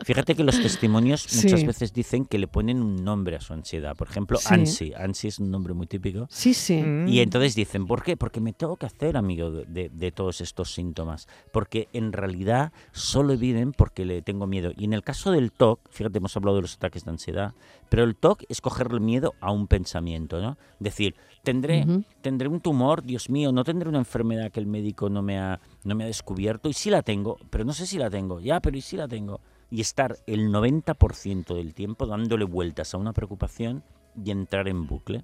Fíjate 0.04 0.34
que 0.34 0.44
los 0.44 0.60
testimonios 0.60 1.26
muchas 1.34 1.64
veces 1.64 1.92
dicen 1.92 2.24
que 2.24 2.38
le 2.38 2.46
ponen 2.46 2.82
un 2.82 3.04
nombre 3.04 3.09
a 3.10 3.40
su 3.40 3.52
ansiedad. 3.52 3.96
Por 3.96 4.08
ejemplo, 4.08 4.38
ansi. 4.46 4.92
Ansi 4.94 5.28
es 5.28 5.38
un 5.38 5.50
nombre 5.50 5.74
muy 5.74 5.86
típico. 5.86 6.26
Sí, 6.30 6.54
sí. 6.54 6.82
Y 7.06 7.20
entonces 7.20 7.54
dicen, 7.54 7.86
¿por 7.86 8.02
qué? 8.02 8.16
Porque 8.16 8.40
me 8.40 8.52
tengo 8.52 8.76
que 8.76 8.86
hacer 8.86 9.16
amigo 9.16 9.50
de, 9.50 10.12
todos 10.12 10.40
estos 10.40 10.72
síntomas. 10.72 11.28
Porque 11.52 11.88
en 11.92 12.12
realidad 12.12 12.72
solo 12.92 13.36
viven 13.36 13.72
porque 13.72 14.04
le 14.04 14.22
tengo 14.22 14.46
miedo. 14.46 14.72
Y 14.76 14.84
en 14.84 14.92
el 14.92 15.02
caso 15.02 15.30
del 15.30 15.52
TOC, 15.52 15.80
fíjate, 15.90 16.18
hemos 16.18 16.36
hablado 16.36 16.56
de 16.56 16.62
los 16.62 16.74
ataques 16.76 17.04
de 17.04 17.10
ansiedad, 17.10 17.54
pero 17.88 18.04
el 18.04 18.16
TOC 18.16 18.44
es 18.48 18.60
cogerle 18.60 19.00
miedo 19.00 19.34
a 19.40 19.52
un 19.52 19.66
pensamiento, 19.66 20.40
¿no? 20.40 20.56
Decir, 20.78 21.14
tendré, 21.42 21.86
tendré 22.20 22.48
un 22.48 22.60
tumor, 22.60 23.02
Dios 23.02 23.30
mío, 23.30 23.52
no 23.52 23.64
tendré 23.64 23.88
una 23.88 23.98
enfermedad 23.98 24.50
que 24.50 24.60
el 24.60 24.66
médico 24.66 25.08
no 25.08 25.22
me, 25.22 25.38
ha, 25.38 25.60
no 25.84 25.94
me 25.94 26.04
ha 26.04 26.06
descubierto. 26.06 26.68
Y 26.68 26.72
sí 26.72 26.90
la 26.90 27.02
tengo, 27.02 27.38
pero 27.50 27.64
no 27.64 27.72
sé 27.72 27.86
si 27.86 27.98
la 27.98 28.10
tengo. 28.10 28.40
Ya, 28.40 28.60
pero 28.60 28.76
¿y 28.76 28.80
si 28.80 28.96
la 28.96 29.08
tengo? 29.08 29.40
Y 29.70 29.80
estar 29.80 30.16
el 30.26 30.50
90% 30.50 31.54
del 31.54 31.74
tiempo 31.74 32.06
dándole 32.06 32.44
vueltas 32.44 32.94
a 32.94 32.98
una 32.98 33.12
preocupación 33.12 33.84
y 34.22 34.30
entrar 34.30 34.68
en 34.68 34.86
bucle. 34.86 35.22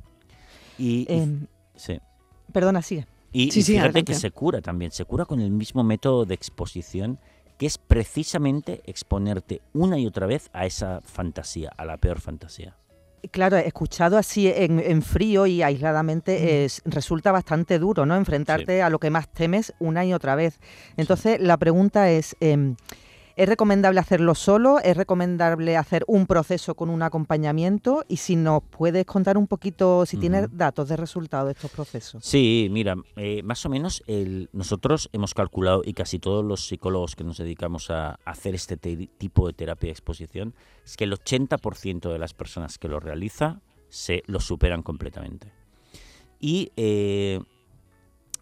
Y, 0.79 1.07
em, 1.09 1.47
sí. 1.75 1.99
Perdona, 2.53 2.83
sigue. 2.83 3.07
Y, 3.33 3.51
fíjate 3.51 4.05
que 4.05 4.15
se 4.15 4.31
cura 4.31 4.63
también, 4.63 4.93
se 4.93 5.05
cura 5.05 5.25
con 5.25 5.41
el 5.41 5.51
mismo 5.51 5.85
método 5.85 6.25
de 6.25 6.35
exposición 6.35 7.19
que 7.59 7.67
es 7.67 7.79
precisamente 7.79 8.83
exponerte 8.85 9.63
una 9.73 9.99
y 9.99 10.07
otra 10.07 10.27
vez 10.27 10.51
a 10.53 10.67
esa 10.67 11.01
fantasía, 11.03 11.73
a 11.77 11.85
la 11.85 11.97
peor 11.97 12.21
fantasía. 12.21 12.77
Claro, 13.31 13.57
escuchado 13.57 14.19
así 14.19 14.47
en, 14.55 15.03
frío 15.03 15.47
y 15.47 15.63
aisladamente 15.63 16.65
es, 16.65 16.83
resulta 16.85 17.33
bastante 17.33 17.79
duro, 17.79 18.07
¿no? 18.07 18.15
Enfrentarte 18.15 18.83
a 18.83 18.91
lo 18.91 19.01
que 19.01 19.11
más 19.11 19.29
temes 19.29 19.75
una 19.81 20.05
y 20.05 20.13
otra 20.13 20.37
vez. 20.37 20.61
Entonces, 20.97 21.41
la 21.41 21.57
pregunta 21.57 22.11
es, 22.11 22.37
em, 22.41 22.77
¿Es 23.37 23.47
recomendable 23.47 24.01
hacerlo 24.01 24.35
solo? 24.35 24.79
¿Es 24.79 24.97
recomendable 24.97 25.77
hacer 25.77 26.05
un 26.09 26.27
proceso 26.27 26.75
con 26.75 26.89
un 26.89 27.03
acompañamiento? 27.03 28.03
Y 28.09 28.17
si 28.17 28.35
nos 28.35 28.63
puedes 28.63 29.05
contar 29.05 29.37
un 29.37 29.47
poquito, 29.47 30.07
si 30.07 30.17
tienes 30.17 30.49
datos 30.57 30.89
de 30.89 30.97
resultado 30.97 31.45
de 31.45 31.53
estos 31.53 31.71
procesos. 31.71 32.25
Sí, 32.25 32.69
mira, 32.71 32.97
eh, 33.17 33.43
más 33.43 33.67
o 33.67 33.69
menos 33.69 34.03
nosotros 34.53 35.11
hemos 35.13 35.35
calculado, 35.35 35.83
y 35.85 35.93
casi 35.93 36.19
todos 36.19 36.43
los 36.43 36.67
psicólogos 36.67 37.15
que 37.15 37.25
nos 37.25 37.37
dedicamos 37.37 37.91
a 37.91 38.19
hacer 38.25 38.55
este 38.55 38.79
tipo 38.79 39.47
de 39.47 39.53
terapia 39.53 39.89
de 39.89 39.93
exposición, 39.93 40.55
es 40.83 40.97
que 40.97 41.05
el 41.05 41.13
80% 41.13 42.11
de 42.11 42.19
las 42.19 42.33
personas 42.33 42.79
que 42.79 42.89
lo 42.89 43.01
realiza 43.01 43.61
se 43.91 44.23
lo 44.29 44.41
superan 44.41 44.83
completamente. 44.83 45.53
Y, 46.41 46.73
eh, 46.79 47.41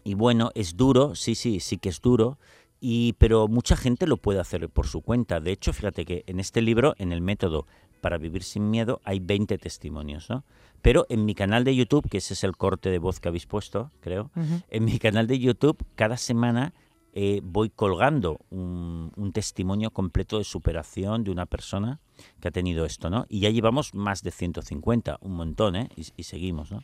y 0.05 0.13
bueno, 0.13 0.51
es 0.55 0.77
duro, 0.77 1.15
sí, 1.15 1.35
sí, 1.35 1.59
sí 1.59 1.79
que 1.79 1.89
es 1.89 1.99
duro, 1.99 2.37
y, 2.79 3.13
pero 3.13 3.47
mucha 3.47 3.75
gente 3.75 4.07
lo 4.07 4.17
puede 4.17 4.39
hacer 4.39 4.69
por 4.69 4.87
su 4.87 5.01
cuenta. 5.01 5.39
De 5.39 5.51
hecho, 5.51 5.73
fíjate 5.73 6.05
que 6.05 6.23
en 6.27 6.39
este 6.39 6.61
libro, 6.61 6.95
en 6.97 7.11
el 7.11 7.21
método 7.21 7.65
para 8.01 8.17
vivir 8.17 8.43
sin 8.43 8.69
miedo, 8.69 9.01
hay 9.03 9.19
20 9.19 9.57
testimonios, 9.57 10.29
¿no? 10.29 10.43
Pero 10.81 11.07
en 11.09 11.25
mi 11.25 11.33
canal 11.33 11.63
de 11.63 11.75
YouTube, 11.75 12.07
que 12.07 12.19
ese 12.19 12.35
es 12.35 12.43
el 12.43 12.55
corte 12.55 12.91
de 12.91 12.99
voz 12.99 13.19
que 13.19 13.27
habéis 13.27 13.47
puesto, 13.47 13.91
creo, 14.01 14.29
en 14.69 14.85
mi 14.85 14.99
canal 14.99 15.25
de 15.25 15.39
YouTube, 15.39 15.83
cada 15.95 16.15
semana 16.15 16.75
eh, 17.17 17.39
voy 17.41 17.69
colgando 17.69 18.41
un, 18.49 19.31
testimonio 19.33 19.89
completo 19.89 20.37
de 20.37 20.43
superación 20.43 21.23
de 21.23 21.31
una 21.31 21.45
persona 21.45 21.99
que 22.39 22.49
ha 22.49 22.51
tenido 22.51 22.85
esto, 22.85 23.09
¿no? 23.09 23.25
Y 23.29 23.39
ya 23.39 23.49
llevamos 23.49 23.95
más 23.95 24.21
de 24.21 24.31
150, 24.31 25.17
un 25.21 25.31
montón, 25.31 25.75
¿eh? 25.77 25.89
Y, 25.95 26.23
seguimos, 26.23 26.71
¿no? 26.71 26.81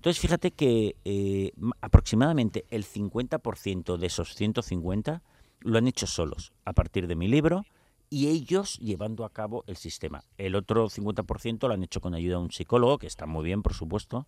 Entonces, 0.00 0.18
fíjate 0.18 0.52
que 0.52 0.96
eh, 1.04 1.52
aproximadamente 1.82 2.64
el 2.70 2.86
50% 2.86 3.98
de 3.98 4.06
esos 4.06 4.34
150 4.34 5.22
lo 5.60 5.76
han 5.76 5.86
hecho 5.86 6.06
solos, 6.06 6.54
a 6.64 6.72
partir 6.72 7.06
de 7.06 7.16
mi 7.16 7.28
libro, 7.28 7.66
y 8.08 8.28
ellos 8.28 8.78
llevando 8.78 9.26
a 9.26 9.28
cabo 9.28 9.62
el 9.66 9.76
sistema. 9.76 10.24
El 10.38 10.54
otro 10.54 10.88
50% 10.88 11.68
lo 11.68 11.74
han 11.74 11.82
hecho 11.82 12.00
con 12.00 12.14
ayuda 12.14 12.38
de 12.38 12.44
un 12.44 12.50
psicólogo, 12.50 12.96
que 12.96 13.06
está 13.06 13.26
muy 13.26 13.44
bien, 13.44 13.60
por 13.60 13.74
supuesto. 13.74 14.26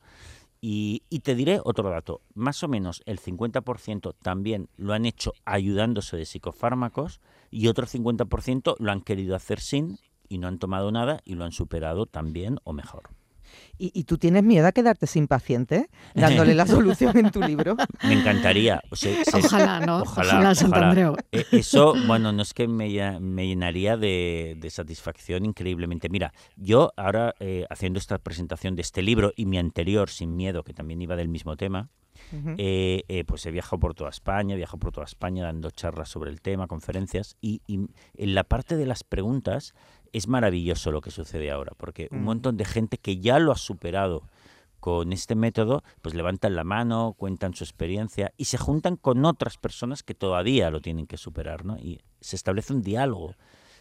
Y, 0.60 1.04
te 1.22 1.34
diré 1.34 1.58
otro 1.64 1.88
dato, 1.88 2.20
más 2.34 2.62
o 2.62 2.68
menos 2.68 3.02
el 3.06 3.18
50% 3.18 4.14
también 4.20 4.68
lo 4.76 4.92
han 4.92 5.06
hecho 5.06 5.32
ayudándose 5.46 6.18
de 6.18 6.26
psicofármacos 6.26 7.22
y 7.50 7.68
otro 7.68 7.86
50% 7.86 8.76
lo 8.78 8.92
han 8.92 9.00
querido 9.00 9.34
hacer 9.36 9.58
sin 9.58 9.98
y 10.28 10.36
no 10.36 10.48
han 10.48 10.58
tomado 10.58 10.92
nada 10.92 11.22
y 11.24 11.34
lo 11.36 11.46
han 11.46 11.52
superado 11.52 12.04
también 12.04 12.58
o 12.64 12.74
mejor. 12.74 13.21
¿Y, 13.78 14.04
tú 14.04 14.16
tienes 14.18 14.44
miedo 14.44 14.66
a 14.66 14.72
quedarte 14.72 15.06
sin 15.06 15.26
paciente 15.26 15.88
dándole 16.14 16.54
la 16.54 16.66
solución 16.68 17.16
en 17.16 17.30
tu 17.30 17.40
libro? 17.40 17.76
Me 18.04 18.14
encantaría. 18.14 18.80
ojalá, 19.32 19.80
¿no? 19.80 20.02
Ojalá, 20.02 20.52
ojalá, 20.52 21.16
e, 21.32 21.44
Eso, 21.50 21.94
bueno, 22.06 22.32
no 22.32 22.42
es 22.42 22.54
que 22.54 22.68
me, 22.68 22.90
llenaría 22.90 23.96
de, 23.96 24.56
satisfacción 24.70 25.44
increíblemente. 25.44 26.08
Mira, 26.08 26.32
yo 26.56 26.92
ahora 26.96 27.34
eh, 27.40 27.66
haciendo 27.70 27.98
esta 27.98 28.18
presentación 28.18 28.76
de 28.76 28.82
este 28.82 29.02
libro 29.02 29.32
y 29.36 29.46
mi 29.46 29.58
anterior, 29.58 30.08
Sin 30.10 30.36
Miedo, 30.36 30.62
que 30.62 30.72
también 30.72 31.02
iba 31.02 31.16
del 31.16 31.28
mismo 31.28 31.56
tema, 31.56 31.90
eh, 32.56 33.04
eh, 33.08 33.24
pues 33.24 33.44
he 33.46 33.50
viajado 33.50 33.78
por 33.78 33.94
toda 33.94 34.10
España, 34.10 34.54
he 34.54 34.56
viajado 34.56 34.78
por 34.78 34.92
toda 34.92 35.04
España 35.04 35.44
dando 35.44 35.70
charlas 35.70 36.08
sobre 36.08 36.30
el 36.30 36.40
tema, 36.40 36.66
conferencias, 36.66 37.36
y, 37.40 37.60
en 37.68 38.34
la 38.34 38.44
parte 38.44 38.76
de 38.76 38.86
las 38.86 39.04
preguntas 39.04 39.74
es 40.12 40.28
maravilloso 40.28 40.92
lo 40.92 41.00
que 41.00 41.10
sucede 41.10 41.50
ahora, 41.50 41.72
porque 41.76 42.08
un 42.10 42.20
mm. 42.20 42.24
montón 42.24 42.56
de 42.56 42.64
gente 42.64 42.98
que 42.98 43.18
ya 43.18 43.38
lo 43.38 43.52
ha 43.52 43.56
superado 43.56 44.22
con 44.82 45.12
este 45.12 45.36
método, 45.36 45.84
pues 46.02 46.14
levantan 46.14 46.56
la 46.56 46.64
mano, 46.64 47.14
cuentan 47.16 47.54
su 47.54 47.62
experiencia 47.62 48.32
y 48.36 48.46
se 48.46 48.58
juntan 48.58 48.96
con 48.96 49.24
otras 49.24 49.56
personas 49.56 50.02
que 50.02 50.14
todavía 50.14 50.70
lo 50.70 50.80
tienen 50.80 51.06
que 51.06 51.16
superar, 51.16 51.64
¿no? 51.64 51.78
Y 51.78 52.00
se 52.20 52.34
establece 52.34 52.72
un 52.72 52.82
diálogo 52.82 53.36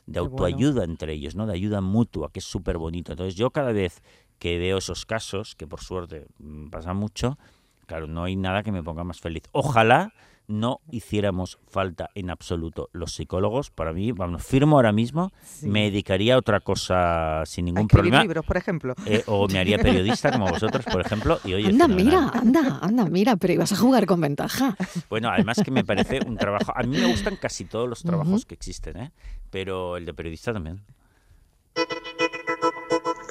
de 0.06 0.20
autoayuda 0.20 0.84
entre 0.84 1.14
ellos, 1.14 1.36
¿no? 1.36 1.48
De 1.48 1.54
ayuda 1.54 1.82
mutua, 1.82 2.32
que 2.32 2.40
es 2.40 2.46
súper 2.46 2.78
bonito. 2.78 3.14
Entonces 3.14 3.34
yo 3.34 3.50
cada 3.50 3.72
vez 3.72 4.04
que 4.38 4.60
veo 4.60 4.78
esos 4.78 5.08
casos, 5.08 5.56
que 5.56 5.66
por 5.66 5.82
suerte 5.82 6.28
mm, 6.38 6.70
pasa 6.70 6.94
mucho, 6.94 7.40
claro, 7.88 8.06
no 8.06 8.24
hay 8.24 8.36
nada 8.36 8.62
que 8.62 8.72
me 8.72 8.84
ponga 8.84 9.04
más 9.04 9.20
feliz. 9.20 9.44
Ojalá 9.54 10.14
no 10.48 10.82
hiciéramos 10.92 11.60
falta 11.68 12.10
en 12.16 12.30
absoluto 12.30 12.90
los 12.94 13.14
psicólogos. 13.14 13.70
Para 13.70 13.94
mí, 13.94 14.12
vamos, 14.12 14.44
firmo 14.44 14.76
ahora 14.76 14.92
mismo, 14.92 15.32
me 15.62 15.84
dedicaría 15.84 16.36
a 16.36 16.38
otra 16.38 16.60
cosa 16.60 17.44
sin 17.46 17.66
ningún 17.66 17.88
problema. 17.88 18.22
libros, 18.22 18.46
por 18.46 18.58
ejemplo. 18.58 18.94
Eh, 19.06 19.24
o 19.28 19.48
me 19.48 19.60
haría 19.60 19.78
periodista 19.78 20.32
como 20.32 20.48
vosotros, 20.50 20.86
por 20.86 21.02
ejemplo. 21.02 21.40
Y 21.44 21.54
oye, 21.54 21.68
anda, 21.68 21.88
mira, 21.88 22.30
anda, 22.34 22.80
anda, 22.82 23.06
mira, 23.06 23.36
pero 23.38 23.54
ibas 23.54 23.72
a 23.72 23.78
jugar 23.78 24.06
con 24.06 24.22
ventaja. 24.22 24.76
Bueno, 25.10 25.30
además 25.30 25.62
que 25.64 25.72
me 25.72 25.84
parece 25.84 26.20
un 26.26 26.38
trabajo. 26.38 26.74
A 26.76 26.84
mí 26.84 26.98
me 26.98 27.08
gustan 27.08 27.36
casi 27.36 27.66
todos 27.66 27.88
los 27.88 28.04
trabajos 28.04 28.46
que 28.46 28.54
existen, 28.54 28.98
¿eh? 28.98 29.12
pero 29.50 29.98
el 29.98 30.06
de 30.06 30.14
periodista 30.14 30.54
también. 30.54 30.82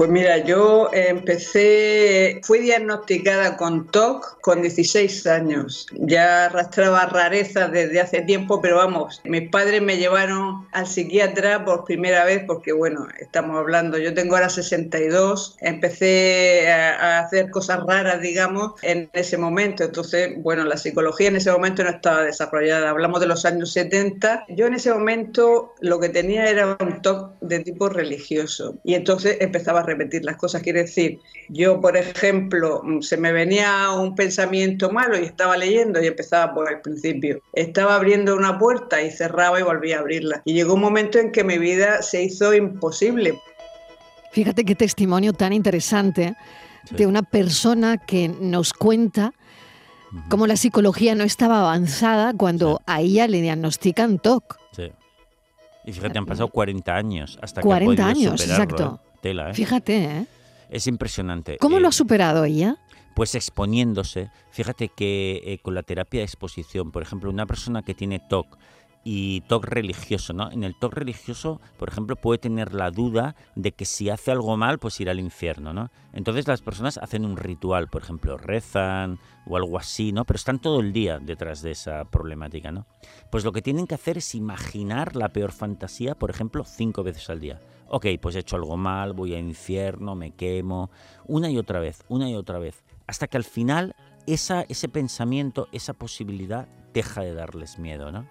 Pues 0.00 0.08
mira, 0.08 0.38
yo 0.38 0.88
empecé, 0.94 2.40
fui 2.42 2.60
diagnosticada 2.60 3.58
con 3.58 3.86
TOC 3.86 4.40
con 4.40 4.62
16 4.62 5.26
años. 5.26 5.86
Ya 5.92 6.46
arrastraba 6.46 7.04
rarezas 7.04 7.70
desde 7.70 8.00
hace 8.00 8.22
tiempo, 8.22 8.62
pero 8.62 8.76
vamos, 8.76 9.20
mis 9.24 9.50
padres 9.50 9.82
me 9.82 9.98
llevaron 9.98 10.66
al 10.72 10.86
psiquiatra 10.86 11.66
por 11.66 11.84
primera 11.84 12.24
vez 12.24 12.42
porque, 12.46 12.72
bueno, 12.72 13.08
estamos 13.18 13.58
hablando, 13.58 13.98
yo 13.98 14.14
tengo 14.14 14.36
ahora 14.36 14.48
62, 14.48 15.58
empecé 15.60 16.72
a, 16.72 17.18
hacer 17.18 17.50
cosas 17.50 17.84
raras, 17.86 18.22
digamos, 18.22 18.72
en 18.80 19.10
ese 19.12 19.36
momento. 19.36 19.84
Entonces, 19.84 20.32
bueno, 20.38 20.64
la 20.64 20.78
psicología 20.78 21.28
en 21.28 21.36
ese 21.36 21.52
momento 21.52 21.84
no 21.84 21.90
estaba 21.90 22.22
desarrollada. 22.22 22.88
Hablamos 22.88 23.20
de 23.20 23.26
los 23.26 23.44
años 23.44 23.74
70. 23.74 24.46
Yo 24.48 24.66
en 24.66 24.72
ese 24.72 24.94
momento 24.94 25.74
lo 25.80 26.00
que 26.00 26.08
tenía 26.08 26.48
era 26.48 26.78
un 26.80 27.02
TOC 27.02 27.38
de 27.42 27.58
tipo 27.58 27.90
religioso 27.90 28.78
y 28.82 28.94
entonces 28.94 29.36
empezaba 29.40 29.80
a 29.80 29.89
repetir 29.90 30.24
las 30.24 30.36
cosas. 30.36 30.62
Quiere 30.62 30.82
decir, 30.82 31.20
yo, 31.48 31.80
por 31.80 31.96
ejemplo, 31.96 32.82
mm, 32.82 33.00
se 33.00 33.16
me 33.16 33.32
venía 33.32 33.90
un 33.90 34.14
pensamiento 34.14 34.90
malo 34.90 35.18
y 35.18 35.24
estaba 35.24 35.56
leyendo 35.56 36.02
y 36.02 36.06
empezaba 36.06 36.54
por 36.54 36.70
el 36.72 36.80
principio. 36.80 37.40
Estaba 37.52 37.96
abriendo 37.96 38.36
una 38.36 38.58
puerta 38.58 39.02
y 39.02 39.10
cerraba 39.10 39.60
y 39.60 39.62
volvía 39.62 39.98
a 39.98 40.00
abrirla. 40.00 40.42
Y 40.44 40.54
llegó 40.54 40.74
un 40.74 40.80
momento 40.80 41.18
en 41.18 41.32
que 41.32 41.44
mi 41.44 41.58
vida 41.58 42.02
se 42.02 42.22
hizo 42.22 42.54
imposible. 42.54 43.38
Fíjate 44.32 44.64
qué 44.64 44.74
testimonio 44.74 45.32
tan 45.32 45.52
interesante 45.52 46.36
de 46.90 47.06
una 47.06 47.22
persona 47.22 47.98
que 47.98 48.28
nos 48.28 48.72
cuenta 48.72 49.32
cómo 50.28 50.46
la 50.46 50.56
psicología 50.56 51.14
no 51.14 51.24
estaba 51.24 51.60
avanzada 51.60 52.32
cuando 52.34 52.80
a 52.86 53.00
ella 53.00 53.26
le 53.26 53.40
diagnostican 53.40 54.18
TOC. 54.18 54.58
Sí. 54.72 54.92
Y 55.84 55.92
fíjate, 55.92 56.18
han 56.18 56.26
pasado 56.26 56.48
40 56.48 56.94
años 56.94 57.38
hasta 57.42 57.62
40 57.62 57.96
que 57.96 58.02
años, 58.02 58.40
exacto. 58.40 59.00
¿eh? 59.02 59.09
Tela, 59.20 59.50
¿eh? 59.50 59.54
Fíjate, 59.54 60.04
¿eh? 60.04 60.26
Es 60.70 60.86
impresionante. 60.86 61.58
¿Cómo 61.58 61.80
lo 61.80 61.88
ha 61.88 61.90
eh, 61.90 61.94
superado 61.94 62.44
ella? 62.44 62.76
Pues 63.14 63.34
exponiéndose. 63.34 64.30
Fíjate 64.50 64.88
que 64.88 65.42
eh, 65.44 65.58
con 65.58 65.74
la 65.74 65.82
terapia 65.82 66.20
de 66.20 66.24
exposición, 66.24 66.92
por 66.92 67.02
ejemplo, 67.02 67.30
una 67.30 67.46
persona 67.46 67.82
que 67.82 67.94
tiene 67.94 68.20
TOC 68.20 68.56
y 69.02 69.40
TOC 69.42 69.64
religioso, 69.64 70.32
¿no? 70.32 70.50
En 70.50 70.62
el 70.62 70.74
TOC 70.78 70.94
religioso, 70.94 71.60
por 71.78 71.88
ejemplo, 71.88 72.16
puede 72.16 72.38
tener 72.38 72.74
la 72.74 72.90
duda 72.90 73.34
de 73.54 73.72
que 73.72 73.84
si 73.84 74.10
hace 74.10 74.30
algo 74.30 74.56
mal, 74.56 74.78
pues 74.78 75.00
irá 75.00 75.12
al 75.12 75.20
infierno, 75.20 75.72
¿no? 75.72 75.90
Entonces 76.12 76.46
las 76.46 76.60
personas 76.60 76.98
hacen 76.98 77.24
un 77.24 77.36
ritual, 77.36 77.88
por 77.88 78.02
ejemplo, 78.02 78.36
rezan 78.36 79.18
o 79.46 79.56
algo 79.56 79.78
así, 79.78 80.12
¿no? 80.12 80.24
Pero 80.24 80.36
están 80.36 80.60
todo 80.60 80.80
el 80.80 80.92
día 80.92 81.18
detrás 81.18 81.62
de 81.62 81.70
esa 81.70 82.04
problemática, 82.04 82.72
¿no? 82.72 82.86
Pues 83.30 83.44
lo 83.44 83.52
que 83.52 83.62
tienen 83.62 83.86
que 83.86 83.94
hacer 83.94 84.18
es 84.18 84.34
imaginar 84.34 85.16
la 85.16 85.30
peor 85.30 85.52
fantasía, 85.52 86.14
por 86.14 86.30
ejemplo, 86.30 86.64
cinco 86.64 87.02
veces 87.02 87.30
al 87.30 87.40
día. 87.40 87.60
Ok, 87.88 88.06
pues 88.20 88.36
he 88.36 88.40
hecho 88.40 88.56
algo 88.56 88.76
mal, 88.76 89.14
voy 89.14 89.34
al 89.34 89.40
infierno, 89.40 90.14
me 90.14 90.32
quemo, 90.32 90.90
una 91.26 91.50
y 91.50 91.58
otra 91.58 91.80
vez, 91.80 92.04
una 92.08 92.30
y 92.30 92.36
otra 92.36 92.58
vez, 92.58 92.84
hasta 93.06 93.26
que 93.26 93.36
al 93.36 93.44
final 93.44 93.96
esa, 94.26 94.62
ese 94.68 94.88
pensamiento, 94.88 95.68
esa 95.72 95.94
posibilidad 95.94 96.68
deja 96.92 97.22
de 97.22 97.34
darles 97.34 97.78
miedo, 97.78 98.12
¿no? 98.12 98.26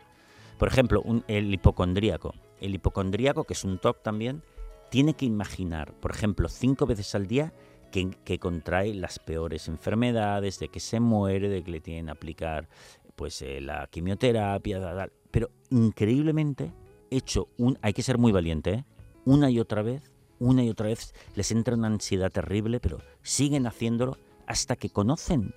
Por 0.60 0.68
ejemplo, 0.68 1.02
el 1.30 1.54
hipocondríaco. 1.54 2.36
El 2.60 2.76
hipocondríaco, 2.76 3.46
que 3.46 3.54
es 3.54 3.64
un 3.64 3.80
TOC 3.80 4.04
también, 4.04 4.44
tiene 4.92 5.14
que 5.14 5.26
imaginar, 5.26 5.94
por 5.94 6.12
ejemplo, 6.12 6.50
cinco 6.50 6.86
veces 6.86 7.16
al 7.16 7.28
día 7.28 7.54
que, 7.92 8.40
contrae 8.40 8.94
las 8.94 9.20
peores 9.20 9.70
enfermedades, 9.70 10.60
de 10.60 10.68
que 10.68 10.82
se 10.82 11.00
muere, 11.00 11.48
de 11.48 11.64
que 11.64 11.72
le 11.72 11.80
tienen 11.80 12.06
que 12.08 12.12
aplicar 12.12 12.68
pues 13.16 13.42
eh, 13.42 13.62
la 13.62 13.88
quimioterapia, 13.88 15.10
pero 15.32 15.50
increíblemente 15.70 16.74
hecho 17.10 17.48
un, 17.58 17.78
hay 17.82 17.94
que 17.94 18.04
ser 18.04 18.18
muy 18.18 18.32
valiente, 18.32 18.72
¿eh? 18.72 18.86
una 19.26 19.50
y 19.50 19.60
otra 19.60 19.82
vez, 19.82 20.12
una 20.40 20.64
y 20.64 20.70
otra 20.70 20.88
vez 20.88 21.14
les 21.36 21.52
entra 21.52 21.76
una 21.76 21.88
ansiedad 21.88 22.32
terrible, 22.32 22.80
pero 22.80 23.00
siguen 23.22 23.66
haciéndolo 23.66 24.18
hasta 24.46 24.76
que 24.76 24.90
conocen 24.90 25.54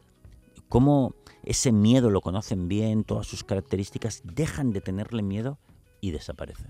cómo 0.73 1.15
ese 1.45 1.71
miedo 1.71 2.09
lo 2.09 2.23
conocen 2.23 2.67
bien, 2.67 3.05
todas 3.05 3.27
sus 3.27 3.45
características, 3.45 4.23
dejan 4.25 4.73
de 4.73 4.81
tenerle 4.81 5.23
miedo 5.23 5.59
y 6.01 6.13
desaparecen. 6.13 6.69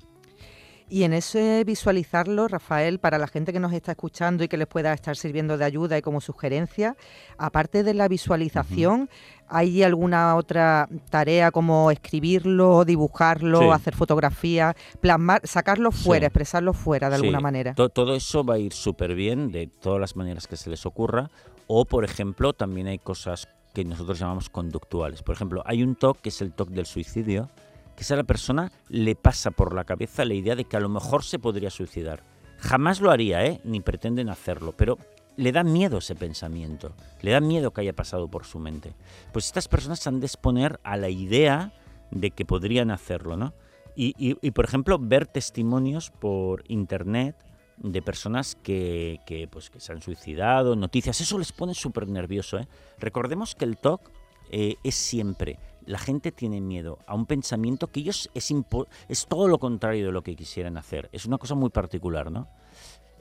Y 0.89 1.05
en 1.05 1.13
ese 1.13 1.63
visualizarlo, 1.63 2.49
Rafael, 2.49 2.99
para 2.99 3.17
la 3.17 3.29
gente 3.29 3.53
que 3.53 3.61
nos 3.61 3.73
está 3.73 3.93
escuchando 3.93 4.43
y 4.43 4.49
que 4.49 4.57
les 4.57 4.67
pueda 4.67 4.93
estar 4.93 5.17
sirviendo 5.17 5.57
de 5.57 5.65
ayuda 5.65 5.97
y 5.97 6.03
como 6.03 6.21
sugerencia, 6.21 6.97
aparte 7.39 7.85
de 7.85 7.95
la 7.95 8.09
visualización, 8.09 9.09
¿hay 9.47 9.85
alguna 9.85 10.35
otra 10.35 10.89
tarea 11.09 11.53
como 11.53 11.93
escribirlo, 11.93 12.85
dibujarlo, 12.85 13.73
hacer 13.73 13.95
fotografías, 13.95 14.75
plasmar, 15.01 15.47
sacarlo 15.47 15.93
fuera, 15.93 16.27
expresarlo 16.27 16.73
fuera 16.73 17.09
de 17.09 17.15
alguna 17.15 17.39
manera? 17.39 17.75
todo 17.75 18.17
eso 18.17 18.43
va 18.43 18.55
a 18.55 18.59
ir 18.59 18.73
súper 18.73 19.15
bien 19.15 19.53
de 19.53 19.69
todas 19.69 20.01
las 20.01 20.17
maneras 20.17 20.49
que 20.49 20.57
se 20.57 20.71
les 20.71 20.87
ocurra. 20.87 21.31
O, 21.69 21.85
por 21.85 22.05
ejemplo, 22.05 22.53
también 22.53 22.89
hay 22.89 22.99
cosas 22.99 23.47
que 23.73 23.85
nosotros 23.85 24.19
llamamos 24.19 24.51
conductuales. 24.51 25.23
Por 25.23 25.35
ejemplo, 25.35 25.63
hay 25.67 25.83
un 25.83 25.95
TOC 25.95 26.21
que 26.21 26.29
es 26.29 26.41
el 26.43 26.53
TOC 26.53 26.71
del 26.71 26.87
suicidio, 26.87 27.51
que 27.97 28.13
a 28.13 28.17
la 28.17 28.25
persona 28.25 28.73
le 28.89 29.15
pasa 29.15 29.51
por 29.51 29.75
la 29.75 29.85
cabeza 29.85 30.25
la 30.25 30.35
idea 30.35 30.57
de 30.57 30.65
que 30.65 30.77
a 30.77 30.81
lo 30.81 30.89
mejor 30.89 31.25
se 31.25 31.39
podría 31.39 31.71
suicidar. 31.71 32.23
Jamás 32.59 33.01
lo 33.01 33.11
haría, 33.11 33.45
¿eh? 33.45 33.61
ni 33.65 33.81
pretenden 33.81 34.29
hacerlo, 34.29 34.75
pero 34.77 34.99
le 35.37 35.53
da 35.53 35.65
miedo 35.65 35.99
ese 35.99 36.15
pensamiento, 36.15 36.93
le 37.23 37.33
da 37.33 37.41
miedo 37.41 37.73
que 37.73 37.81
haya 37.81 37.93
pasado 37.93 38.29
por 38.29 38.45
su 38.45 38.59
mente. 38.59 38.95
Pues 39.33 39.47
estas 39.47 39.69
personas 39.69 40.07
han 40.07 40.21
de 40.21 40.27
exponer 40.27 40.79
a 40.85 40.97
la 40.97 41.09
idea 41.09 41.73
de 42.11 42.31
que 42.31 42.45
podrían 42.45 42.91
hacerlo, 42.91 43.37
¿no? 43.37 43.55
Y, 43.95 44.15
y 44.17 44.51
por 44.53 44.65
ejemplo, 44.65 44.99
ver 44.99 45.27
testimonios 45.27 46.11
por 46.11 46.65
internet 46.69 47.37
de 47.83 48.01
personas 48.01 48.57
que, 48.63 49.21
que, 49.27 49.49
pues, 49.49 49.71
que 49.71 49.81
se 49.81 49.93
han 49.93 50.01
suicidado, 50.01 50.77
noticias, 50.77 51.21
eso 51.21 51.39
les 51.39 51.53
pone 51.53 51.75
súper 51.75 52.09
nervioso. 52.09 52.59
¿eh? 52.59 52.69
Recordemos 52.99 53.55
que 53.55 53.65
el 53.65 53.77
TOC 53.77 54.11
eh, 54.51 54.77
es 54.83 54.95
siempre 54.95 55.59
la 55.85 55.99
gente 55.99 56.31
tiene 56.31 56.61
miedo 56.61 57.01
a 57.09 57.15
un 57.17 57.27
pensamiento 57.27 57.89
que 57.89 57.99
ellos 57.99 58.31
es, 58.35 58.55
es 59.09 59.27
todo 59.27 59.49
lo 59.49 59.59
contrario 59.59 60.07
de 60.07 60.13
lo 60.13 60.23
que 60.23 60.37
quisieran 60.37 60.77
hacer. 60.77 61.09
Es 61.11 61.27
una 61.27 61.39
cosa 61.39 61.57
muy 61.57 61.71
particular, 61.71 62.31
¿no? 62.31 62.47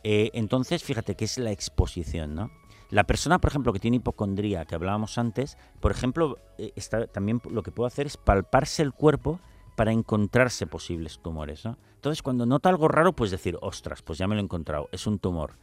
Eh, 0.03 0.29
entonces, 0.33 0.83
fíjate 0.83 1.15
que 1.15 1.25
es 1.25 1.39
la 1.39 1.51
exposición, 1.51 2.35
¿no? 2.35 2.51
La 2.91 3.05
persona, 3.05 3.39
por 3.39 3.49
ejemplo, 3.49 3.73
que 3.73 3.79
tiene 3.79 3.97
hipocondría, 3.97 4.65
que 4.65 4.75
hablábamos 4.75 5.17
antes, 5.17 5.57
por 5.79 5.91
ejemplo, 5.91 6.37
está, 6.75 7.07
también 7.07 7.41
lo 7.49 7.63
que 7.63 7.71
puede 7.71 7.87
hacer 7.87 8.05
es 8.05 8.15
palparse 8.15 8.83
el 8.83 8.93
cuerpo 8.93 9.39
para 9.75 9.91
encontrarse 9.91 10.67
posibles 10.67 11.19
tumores. 11.23 11.65
¿no? 11.65 11.77
Entonces, 12.01 12.23
cuando 12.23 12.47
nota 12.47 12.67
algo 12.67 12.87
raro, 12.87 13.13
pues 13.13 13.29
decir, 13.29 13.59
ostras, 13.61 14.01
pues 14.01 14.17
ya 14.17 14.27
me 14.27 14.33
lo 14.33 14.41
he 14.41 14.43
encontrado, 14.43 14.89
es 14.91 15.05
un 15.05 15.19
tumor. 15.19 15.53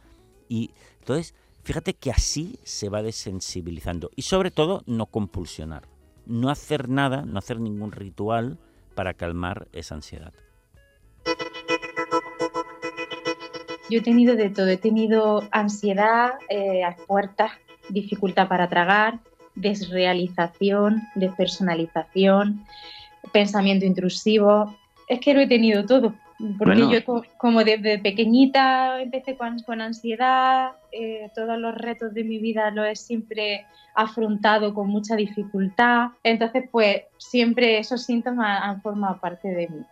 Y 0.47 0.71
entonces, 0.99 1.35
fíjate 1.63 1.95
que 1.95 2.11
así 2.11 2.57
se 2.63 2.87
va 2.87 3.03
desensibilizando. 3.03 4.09
Y 4.15 4.21
sobre 4.21 4.49
todo, 4.49 4.81
no 4.85 5.07
compulsionar. 5.07 5.89
No 6.25 6.49
hacer 6.49 6.87
nada, 6.87 7.25
no 7.25 7.39
hacer 7.39 7.59
ningún 7.59 7.91
ritual 7.91 8.57
para 8.95 9.15
calmar 9.15 9.67
esa 9.73 9.95
ansiedad. 9.95 10.31
Yo 13.89 13.99
he 13.99 14.01
tenido 14.01 14.37
de 14.37 14.49
todo, 14.49 14.67
he 14.67 14.77
tenido 14.77 15.43
ansiedad 15.51 16.35
eh, 16.47 16.85
a 16.85 16.95
puertas, 16.95 17.51
dificultad 17.89 18.47
para 18.47 18.69
tragar, 18.69 19.19
desrealización, 19.55 21.01
despersonalización, 21.15 22.65
pensamiento 23.33 23.85
intrusivo. 23.85 24.73
Es 25.09 25.19
que 25.19 25.33
lo 25.33 25.41
he 25.41 25.47
tenido 25.47 25.85
todo, 25.85 26.13
porque 26.57 26.87
yo 26.89 27.23
como 27.37 27.63
desde 27.63 27.99
pequeñita 27.99 29.01
empecé 29.01 29.35
con, 29.35 29.81
ansiedad, 29.81 30.71
eh, 30.91 31.29
todos 31.35 31.57
los 31.59 31.75
retos 31.75 32.13
de 32.13 32.23
mi 32.23 32.37
vida 32.37 32.71
los 32.71 32.87
he 32.87 32.95
siempre 32.95 33.65
afrontado 33.95 34.73
con 34.73 34.87
mucha 34.87 35.15
dificultad, 35.15 36.09
entonces 36.23 36.63
pues 36.71 37.03
siempre 37.17 37.77
esos 37.77 38.03
síntomas 38.03 38.61
han 38.63 38.81
formado 38.81 39.19
parte 39.19 39.49
de 39.49 39.67
mí. 39.67 39.83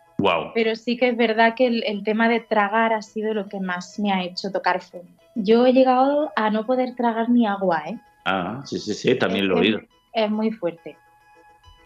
Pero 0.54 0.74
sí 0.74 0.96
que 0.96 1.10
es 1.10 1.16
verdad 1.16 1.54
que 1.54 1.66
el, 1.66 2.02
tema 2.02 2.28
de 2.28 2.40
tragar 2.40 2.92
ha 2.92 3.02
sido 3.02 3.34
lo 3.34 3.48
que 3.48 3.60
más 3.60 3.98
me 4.00 4.12
ha 4.12 4.24
hecho 4.24 4.50
tocar 4.50 4.80
fondo. 4.80 5.06
Yo 5.36 5.64
he 5.64 5.72
llegado 5.72 6.32
a 6.34 6.50
no 6.50 6.66
poder 6.66 6.96
tragar 6.96 7.30
ni 7.30 7.46
agua, 7.46 7.84
¿eh? 7.86 7.98
Ah, 8.24 8.62
sí, 8.64 8.80
sí, 8.80 8.94
sí, 8.94 9.14
también 9.14 9.46
lo 9.46 9.56
he 9.56 9.60
oído. 9.60 9.80
Es, 10.12 10.28
muy 10.28 10.50
fuerte. 10.50 10.96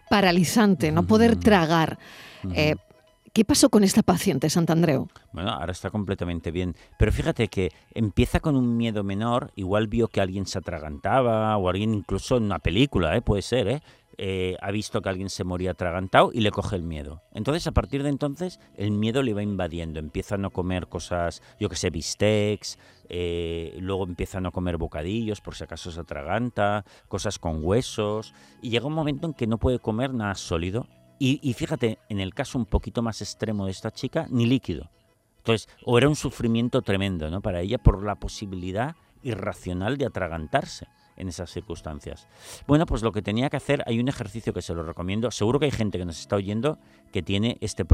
Paralizante, 0.09 0.91
no 0.91 1.03
poder 1.03 1.35
tragar. 1.35 1.99
Eh, 2.55 2.75
¿Qué 3.33 3.43
pasó 3.45 3.71
con 3.71 3.83
esta 3.83 4.03
paciente, 4.03 4.47
Santandreu? 4.47 5.07
Bueno, 5.31 5.49
ahora 5.49 5.71
está 5.71 5.89
completamente 5.89 6.51
bien. 6.51 6.75
Pero 6.99 7.11
fíjate 7.11 7.47
que 7.47 7.71
empieza 7.95 8.39
con 8.39 8.55
un 8.55 8.77
miedo 8.77 9.03
menor, 9.03 9.51
igual 9.55 9.87
vio 9.87 10.07
que 10.07 10.21
alguien 10.21 10.45
se 10.45 10.59
atragantaba 10.59 11.57
o 11.57 11.67
alguien 11.67 11.95
incluso 11.95 12.37
en 12.37 12.43
una 12.43 12.59
película, 12.59 13.17
¿eh? 13.17 13.23
puede 13.23 13.41
ser, 13.41 13.67
¿eh? 13.67 13.81
Eh, 14.19 14.55
ha 14.61 14.69
visto 14.69 15.01
que 15.01 15.09
alguien 15.09 15.31
se 15.31 15.43
moría 15.43 15.71
atragantado 15.71 16.29
y 16.31 16.41
le 16.41 16.51
coge 16.51 16.75
el 16.75 16.83
miedo. 16.83 17.23
Entonces, 17.33 17.65
a 17.65 17.71
partir 17.71 18.03
de 18.03 18.09
entonces, 18.09 18.59
el 18.75 18.91
miedo 18.91 19.23
le 19.23 19.33
va 19.33 19.41
invadiendo. 19.41 19.99
Empieza 19.99 20.35
a 20.35 20.37
no 20.37 20.51
comer 20.51 20.85
cosas, 20.85 21.41
yo 21.59 21.69
que 21.69 21.75
sé, 21.75 21.89
bistecs, 21.89 22.77
eh, 23.09 23.75
luego 23.79 24.03
empieza 24.03 24.37
a 24.37 24.41
no 24.41 24.51
comer 24.51 24.77
bocadillos 24.77 25.41
por 25.41 25.55
si 25.55 25.63
acaso 25.63 25.91
se 25.91 25.99
atraganta, 25.99 26.85
cosas 27.07 27.39
con 27.39 27.65
huesos, 27.65 28.35
y 28.61 28.69
llega 28.69 28.85
un 28.85 28.93
momento 28.93 29.25
en 29.25 29.33
que 29.33 29.47
no 29.47 29.57
puede 29.57 29.79
comer 29.79 30.13
nada 30.13 30.35
sólido. 30.35 30.85
Y, 31.19 31.39
y 31.41 31.53
fíjate, 31.53 31.99
en 32.09 32.19
el 32.19 32.33
caso 32.33 32.57
un 32.57 32.65
poquito 32.65 33.01
más 33.01 33.21
extremo 33.21 33.65
de 33.65 33.71
esta 33.71 33.91
chica, 33.91 34.27
ni 34.29 34.45
líquido. 34.45 34.89
Entonces, 35.37 35.69
o 35.85 35.97
era 35.97 36.07
un 36.07 36.15
sufrimiento 36.15 36.81
tremendo 36.81 37.29
¿no? 37.29 37.41
para 37.41 37.61
ella 37.61 37.77
por 37.77 38.03
la 38.03 38.15
posibilidad 38.15 38.95
irracional 39.23 39.97
de 39.97 40.05
atragantarse 40.05 40.87
en 41.17 41.27
esas 41.27 41.51
circunstancias. 41.51 42.27
Bueno, 42.67 42.85
pues 42.85 43.03
lo 43.03 43.11
que 43.11 43.21
tenía 43.21 43.49
que 43.49 43.57
hacer, 43.57 43.83
hay 43.85 43.99
un 43.99 44.07
ejercicio 44.07 44.53
que 44.53 44.61
se 44.61 44.73
lo 44.73 44.83
recomiendo. 44.83 45.31
Seguro 45.31 45.59
que 45.59 45.65
hay 45.65 45.71
gente 45.71 45.97
que 45.97 46.05
nos 46.05 46.19
está 46.19 46.35
oyendo 46.35 46.79
que 47.11 47.21
tiene 47.21 47.57
este, 47.61 47.85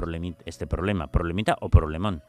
este 0.45 0.67
problema, 0.67 1.08
problemita 1.08 1.58
o 1.62 1.69
problemón. 1.69 2.23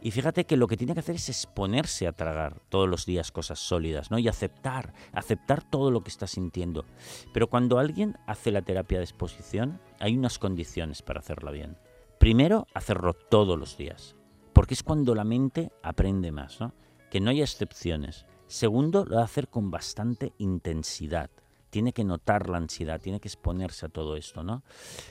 Y 0.00 0.10
fíjate 0.10 0.44
que 0.44 0.56
lo 0.56 0.66
que 0.66 0.76
tiene 0.76 0.94
que 0.94 1.00
hacer 1.00 1.16
es 1.16 1.28
exponerse 1.28 2.06
a 2.06 2.12
tragar 2.12 2.60
todos 2.68 2.88
los 2.88 3.06
días 3.06 3.32
cosas 3.32 3.58
sólidas, 3.58 4.10
¿no? 4.10 4.18
Y 4.18 4.28
aceptar, 4.28 4.92
aceptar 5.12 5.62
todo 5.62 5.90
lo 5.90 6.02
que 6.02 6.10
está 6.10 6.26
sintiendo. 6.26 6.84
Pero 7.32 7.48
cuando 7.48 7.78
alguien 7.78 8.18
hace 8.26 8.50
la 8.50 8.62
terapia 8.62 8.98
de 8.98 9.04
exposición, 9.04 9.80
hay 10.00 10.16
unas 10.16 10.38
condiciones 10.38 11.02
para 11.02 11.20
hacerla 11.20 11.50
bien. 11.50 11.78
Primero, 12.18 12.66
hacerlo 12.74 13.14
todos 13.14 13.58
los 13.58 13.76
días, 13.76 14.16
porque 14.52 14.74
es 14.74 14.82
cuando 14.82 15.14
la 15.14 15.24
mente 15.24 15.70
aprende 15.82 16.32
más, 16.32 16.60
¿no? 16.60 16.74
Que 17.10 17.20
no 17.20 17.30
haya 17.30 17.44
excepciones 17.44 18.26
Segundo, 18.54 19.04
lo 19.04 19.16
va 19.16 19.22
a 19.22 19.24
hacer 19.24 19.48
con 19.48 19.72
bastante 19.72 20.32
intensidad. 20.38 21.28
Tiene 21.70 21.92
que 21.92 22.04
notar 22.04 22.48
la 22.48 22.58
ansiedad, 22.58 23.00
tiene 23.00 23.18
que 23.18 23.26
exponerse 23.26 23.86
a 23.86 23.88
todo 23.88 24.14
esto, 24.14 24.44
¿no? 24.44 24.62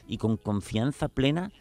Y 0.07 0.17
con 0.17 0.37
confianza 0.37 1.09
plena 1.09 1.51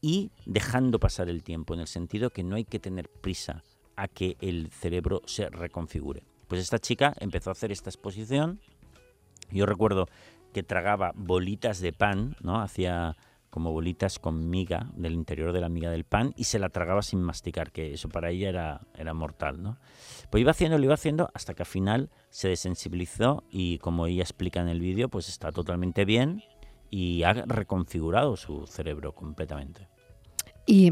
y 0.00 0.32
dejando 0.46 0.98
pasar 0.98 1.28
el 1.28 1.44
tiempo, 1.44 1.74
en 1.74 1.80
el 1.80 1.86
sentido 1.86 2.30
que 2.30 2.42
no 2.42 2.56
hay 2.56 2.64
que 2.64 2.80
tener 2.80 3.08
prisa 3.08 3.62
a 3.94 4.08
que 4.08 4.36
el 4.40 4.72
cerebro 4.72 5.22
se 5.26 5.48
reconfigure. 5.48 6.24
Pues 6.48 6.60
esta 6.60 6.80
chica 6.80 7.14
empezó 7.20 7.50
a 7.50 7.52
hacer 7.52 7.70
esta 7.70 7.88
exposición. 7.88 8.60
Yo 9.52 9.64
recuerdo 9.64 10.08
que 10.52 10.64
tragaba 10.64 11.12
bolitas 11.14 11.78
de 11.78 11.92
pan, 11.92 12.34
¿no? 12.40 12.60
Hacía 12.60 13.16
como 13.50 13.72
bolitas 13.72 14.18
con 14.18 14.48
miga 14.50 14.90
del 14.94 15.14
interior 15.14 15.52
de 15.52 15.60
la 15.60 15.68
miga 15.68 15.90
del 15.90 16.04
pan 16.04 16.32
y 16.36 16.44
se 16.44 16.58
la 16.58 16.68
tragaba 16.68 17.02
sin 17.02 17.22
masticar, 17.22 17.72
que 17.72 17.94
eso 17.94 18.08
para 18.08 18.30
ella 18.30 18.48
era, 18.48 18.80
era 18.94 19.14
mortal, 19.14 19.62
¿no? 19.62 19.78
Pues 20.30 20.40
iba 20.40 20.50
haciendo, 20.50 20.78
lo 20.78 20.84
iba 20.84 20.94
haciendo 20.94 21.30
hasta 21.34 21.54
que 21.54 21.62
al 21.62 21.66
final 21.66 22.10
se 22.30 22.48
desensibilizó 22.48 23.44
y 23.50 23.78
como 23.78 24.06
ella 24.06 24.22
explica 24.22 24.60
en 24.60 24.68
el 24.68 24.80
vídeo, 24.80 25.08
pues 25.08 25.28
está 25.28 25.52
totalmente 25.52 26.04
bien 26.04 26.42
y 26.90 27.22
ha 27.22 27.32
reconfigurado 27.32 28.36
su 28.36 28.66
cerebro 28.66 29.14
completamente. 29.14 29.88
Y 30.66 30.90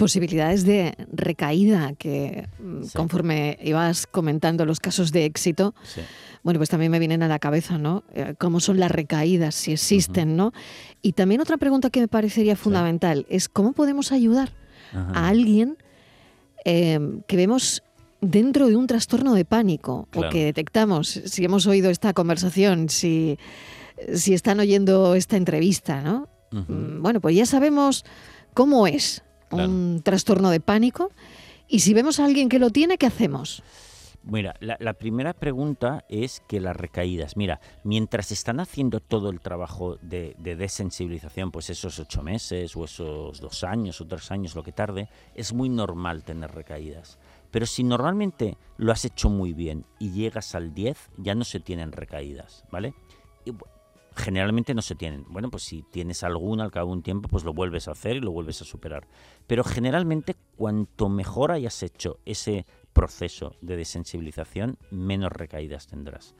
posibilidades 0.00 0.64
de 0.64 0.94
recaída 1.12 1.92
que 1.92 2.48
mm, 2.58 2.84
conforme 2.96 3.58
ibas 3.62 4.06
comentando 4.06 4.64
los 4.64 4.80
casos 4.80 5.12
de 5.12 5.26
éxito, 5.26 5.74
bueno, 6.42 6.58
pues 6.58 6.70
también 6.70 6.90
me 6.90 6.98
vienen 6.98 7.22
a 7.22 7.28
la 7.28 7.38
cabeza, 7.38 7.76
¿no? 7.76 8.02
Eh, 8.14 8.34
¿Cómo 8.38 8.60
son 8.60 8.80
las 8.80 8.90
recaídas, 8.90 9.54
si 9.54 9.72
existen, 9.72 10.38
¿no? 10.38 10.52
Y 11.02 11.12
también 11.12 11.42
otra 11.42 11.58
pregunta 11.58 11.90
que 11.90 12.00
me 12.00 12.08
parecería 12.08 12.56
fundamental 12.56 13.26
es 13.28 13.50
cómo 13.50 13.72
podemos 13.74 14.10
ayudar 14.10 14.54
a 14.94 15.28
alguien 15.28 15.76
em, 16.64 17.20
que 17.28 17.36
vemos 17.36 17.82
dentro 18.22 18.68
de 18.68 18.76
un 18.76 18.86
trastorno 18.86 19.34
de 19.34 19.44
pánico 19.44 20.08
o 20.16 20.30
que 20.30 20.46
detectamos, 20.46 21.08
si 21.08 21.44
hemos 21.44 21.66
oído 21.66 21.90
esta 21.90 22.14
conversación, 22.14 22.88
si, 22.88 23.38
si 24.14 24.32
están 24.32 24.60
oyendo 24.60 25.14
esta 25.14 25.36
entrevista, 25.36 26.00
¿no? 26.00 26.26
Mm, 26.52 27.02
bueno, 27.02 27.20
pues 27.20 27.36
ya 27.36 27.44
sabemos 27.44 28.06
cómo 28.54 28.86
es 28.86 29.22
un 29.50 30.02
trastorno 30.02 30.50
de 30.50 30.60
pánico 30.60 31.10
y 31.68 31.80
si 31.80 31.94
vemos 31.94 32.18
a 32.18 32.24
alguien 32.24 32.48
que 32.48 32.58
lo 32.58 32.70
tiene, 32.70 32.98
¿qué 32.98 33.06
hacemos? 33.06 33.62
Mira, 34.22 34.54
la, 34.60 34.92
primera 34.92 35.32
pregunta 35.32 36.04
es 36.10 36.42
que 36.46 36.60
las 36.60 36.76
recaídas, 36.76 37.38
mira, 37.38 37.58
mientras 37.84 38.30
están 38.32 38.60
haciendo 38.60 39.00
todo 39.00 39.30
el 39.30 39.40
trabajo 39.40 39.96
de, 40.02 40.36
de, 40.38 40.56
desensibilización, 40.56 41.50
pues 41.50 41.70
esos 41.70 41.98
ocho 41.98 42.22
meses 42.22 42.76
o 42.76 42.84
esos 42.84 43.40
dos 43.40 43.64
años 43.64 43.98
o 44.00 44.06
tres 44.06 44.30
años, 44.30 44.54
lo 44.54 44.62
que 44.62 44.72
tarde, 44.72 45.08
es 45.34 45.54
muy 45.54 45.70
normal 45.70 46.22
tener 46.22 46.50
recaídas. 46.50 47.18
Pero 47.50 47.64
si 47.64 47.82
normalmente 47.82 48.58
lo 48.76 48.92
has 48.92 49.04
hecho 49.06 49.30
muy 49.30 49.54
bien 49.54 49.86
y 49.98 50.10
llegas 50.10 50.54
al 50.54 50.74
10, 50.74 50.98
ya 51.16 51.34
no 51.34 51.44
se 51.44 51.58
tienen 51.58 51.90
recaídas, 51.90 52.64
¿vale? 52.70 52.94
Y, 53.46 53.52
generalmente 54.20 54.74
no 54.74 54.82
se 54.82 54.94
tienen. 54.94 55.24
Bueno, 55.28 55.50
pues 55.50 55.64
si 55.64 55.82
tienes 55.82 56.22
alguna 56.22 56.64
al 56.64 56.70
cabo 56.70 56.90
de 56.90 56.98
un 56.98 57.02
tiempo, 57.02 57.28
pues 57.28 57.44
lo 57.44 57.52
vuelves 57.52 57.88
a 57.88 57.92
hacer 57.92 58.16
y 58.16 58.20
lo 58.20 58.30
vuelves 58.30 58.60
a 58.62 58.64
superar. 58.64 59.06
Pero 59.46 59.64
generalmente 59.64 60.36
cuanto 60.56 61.08
mejor 61.08 61.52
hayas 61.52 61.82
hecho 61.82 62.18
ese 62.24 62.66
proceso 62.92 63.56
de 63.60 63.76
desensibilización, 63.76 64.78
menos 64.90 65.32
recaídas 65.32 65.86
tendrás. 65.86 66.34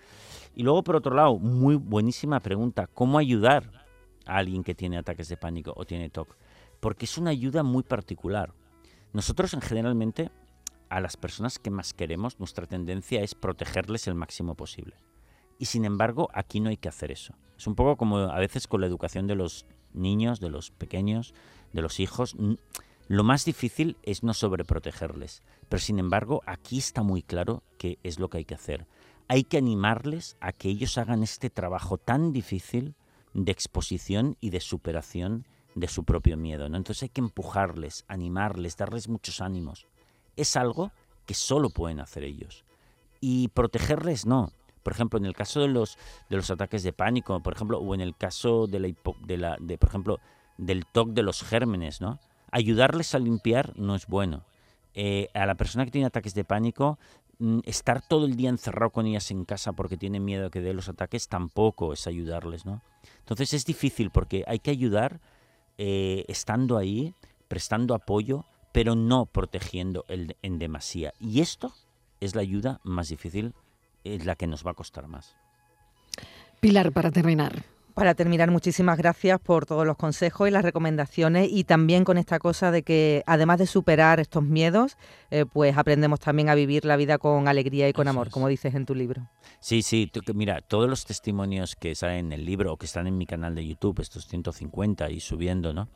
Y 0.54 0.62
luego, 0.62 0.84
por 0.84 0.96
otro 0.96 1.14
lado, 1.14 1.38
muy 1.38 1.76
buenísima 1.76 2.40
pregunta, 2.40 2.86
¿cómo 2.86 3.18
ayudar 3.18 3.86
a 4.26 4.36
alguien 4.36 4.62
que 4.62 4.74
tiene 4.74 4.98
ataques 4.98 5.28
de 5.28 5.36
pánico 5.36 5.72
o 5.76 5.84
tiene 5.84 6.10
TOC? 6.10 6.36
Porque 6.80 7.04
es 7.04 7.18
una 7.18 7.30
ayuda 7.30 7.62
muy 7.62 7.82
particular. 7.82 8.52
Nosotros 9.12 9.54
en 9.54 9.60
generalmente 9.60 10.30
a 10.88 11.00
las 11.00 11.16
personas 11.16 11.58
que 11.58 11.70
más 11.70 11.94
queremos, 11.94 12.38
nuestra 12.38 12.66
tendencia 12.66 13.22
es 13.22 13.34
protegerles 13.34 14.08
el 14.08 14.14
máximo 14.14 14.54
posible. 14.56 14.96
Y 15.60 15.66
sin 15.66 15.84
embargo, 15.84 16.28
aquí 16.34 16.58
no 16.58 16.70
hay 16.70 16.76
que 16.76 16.88
hacer 16.88 17.12
eso. 17.12 17.34
Es 17.56 17.68
un 17.68 17.76
poco 17.76 17.96
como 17.96 18.16
a 18.18 18.38
veces 18.40 18.66
con 18.66 18.80
la 18.80 18.88
educación 18.88 19.28
de 19.28 19.36
los 19.36 19.66
niños, 19.92 20.40
de 20.40 20.50
los 20.50 20.72
pequeños, 20.72 21.34
de 21.72 21.82
los 21.82 22.00
hijos. 22.00 22.34
Lo 23.06 23.22
más 23.22 23.44
difícil 23.44 23.96
es 24.02 24.24
no 24.24 24.34
sobreprotegerles. 24.34 25.42
Pero 25.68 25.80
sin 25.80 26.00
embargo, 26.00 26.42
aquí 26.46 26.78
está 26.78 27.02
muy 27.02 27.22
claro 27.22 27.62
que 27.78 27.98
es 28.02 28.18
lo 28.18 28.28
que 28.28 28.38
hay 28.38 28.44
que 28.44 28.54
hacer. 28.56 28.88
Hay 29.28 29.44
que 29.44 29.58
animarles 29.58 30.36
a 30.40 30.52
que 30.52 30.68
ellos 30.68 30.98
hagan 30.98 31.22
este 31.22 31.50
trabajo 31.50 31.98
tan 31.98 32.32
difícil 32.32 32.96
de 33.34 33.52
exposición 33.52 34.36
y 34.40 34.50
de 34.50 34.58
superación 34.58 35.46
de 35.76 35.86
su 35.86 36.02
propio 36.02 36.36
miedo. 36.36 36.68
¿no? 36.68 36.76
Entonces 36.76 37.04
hay 37.04 37.08
que 37.10 37.20
empujarles, 37.20 38.04
animarles, 38.08 38.76
darles 38.76 39.08
muchos 39.08 39.40
ánimos 39.40 39.86
es 40.40 40.56
algo 40.56 40.92
que 41.26 41.34
solo 41.34 41.70
pueden 41.70 42.00
hacer 42.00 42.24
ellos. 42.24 42.64
Y 43.20 43.48
protegerles 43.48 44.26
no. 44.26 44.52
Por 44.82 44.92
ejemplo, 44.92 45.18
en 45.18 45.26
el 45.26 45.34
caso 45.34 45.60
de 45.60 45.68
los, 45.68 45.98
de 46.28 46.36
los 46.36 46.50
ataques 46.50 46.82
de 46.82 46.92
pánico, 46.92 47.40
por 47.40 47.52
ejemplo, 47.54 47.78
o 47.78 47.94
en 47.94 48.00
el 48.00 48.16
caso 48.16 48.66
de 48.66 48.80
la, 48.80 48.88
de 49.26 49.36
la 49.36 49.56
de, 49.60 49.78
por 49.78 49.88
ejemplo, 49.88 50.20
del 50.58 50.86
TOC 50.86 51.10
de 51.10 51.22
los 51.22 51.42
gérmenes, 51.42 52.00
¿no? 52.00 52.18
Ayudarles 52.50 53.14
a 53.14 53.18
limpiar 53.18 53.72
no 53.76 53.94
es 53.94 54.06
bueno. 54.06 54.44
Eh, 54.94 55.28
a 55.34 55.46
la 55.46 55.54
persona 55.54 55.84
que 55.84 55.90
tiene 55.90 56.06
ataques 56.06 56.34
de 56.34 56.44
pánico, 56.44 56.98
mm, 57.38 57.60
estar 57.64 58.02
todo 58.02 58.26
el 58.26 58.36
día 58.36 58.50
encerrado 58.50 58.90
con 58.90 59.06
ellas 59.06 59.30
en 59.30 59.44
casa 59.44 59.72
porque 59.72 59.96
tiene 59.96 60.18
miedo 60.18 60.44
de 60.44 60.50
que 60.50 60.60
dé 60.60 60.74
los 60.74 60.88
ataques 60.88 61.28
tampoco 61.28 61.92
es 61.92 62.06
ayudarles, 62.06 62.66
¿no? 62.66 62.82
Entonces 63.20 63.54
es 63.54 63.64
difícil 63.64 64.10
porque 64.10 64.44
hay 64.46 64.58
que 64.58 64.70
ayudar 64.70 65.20
eh, 65.78 66.24
estando 66.28 66.76
ahí, 66.76 67.14
prestando 67.48 67.94
apoyo, 67.94 68.44
pero 68.72 68.94
no 68.94 69.26
protegiendo 69.26 70.04
el, 70.08 70.36
en 70.42 70.58
demasía. 70.58 71.14
Y 71.20 71.40
esto 71.40 71.72
es 72.20 72.34
la 72.34 72.42
ayuda 72.42 72.80
más 72.84 73.08
difícil, 73.08 73.54
es 74.04 74.24
la 74.26 74.36
que 74.36 74.46
nos 74.46 74.66
va 74.66 74.72
a 74.72 74.74
costar 74.74 75.06
más. 75.08 75.36
Pilar, 76.60 76.92
para 76.92 77.10
terminar. 77.10 77.64
Para 77.94 78.14
terminar, 78.14 78.50
muchísimas 78.50 78.96
gracias 78.96 79.40
por 79.40 79.66
todos 79.66 79.84
los 79.84 79.96
consejos 79.96 80.48
y 80.48 80.50
las 80.50 80.62
recomendaciones 80.62 81.48
y 81.50 81.64
también 81.64 82.04
con 82.04 82.18
esta 82.18 82.38
cosa 82.38 82.70
de 82.70 82.82
que 82.82 83.22
además 83.26 83.58
de 83.58 83.66
superar 83.66 84.20
estos 84.20 84.42
miedos, 84.42 84.96
eh, 85.30 85.44
pues 85.44 85.76
aprendemos 85.76 86.20
también 86.20 86.48
a 86.48 86.54
vivir 86.54 86.84
la 86.84 86.96
vida 86.96 87.18
con 87.18 87.48
alegría 87.48 87.88
y 87.88 87.92
con 87.92 88.08
amor, 88.08 88.30
como 88.30 88.48
dices 88.48 88.74
en 88.74 88.86
tu 88.86 88.94
libro. 88.94 89.28
Sí, 89.58 89.82
sí, 89.82 90.10
mira, 90.34 90.60
todos 90.60 90.88
los 90.88 91.04
testimonios 91.04 91.76
que 91.76 91.94
salen 91.94 92.26
en 92.26 92.32
el 92.32 92.44
libro 92.44 92.72
o 92.72 92.76
que 92.76 92.86
están 92.86 93.06
en 93.06 93.18
mi 93.18 93.26
canal 93.26 93.54
de 93.54 93.66
YouTube, 93.66 94.00
estos 94.00 94.26
150 94.28 95.10
y 95.10 95.20
subiendo, 95.20 95.74
¿no? 95.74 95.88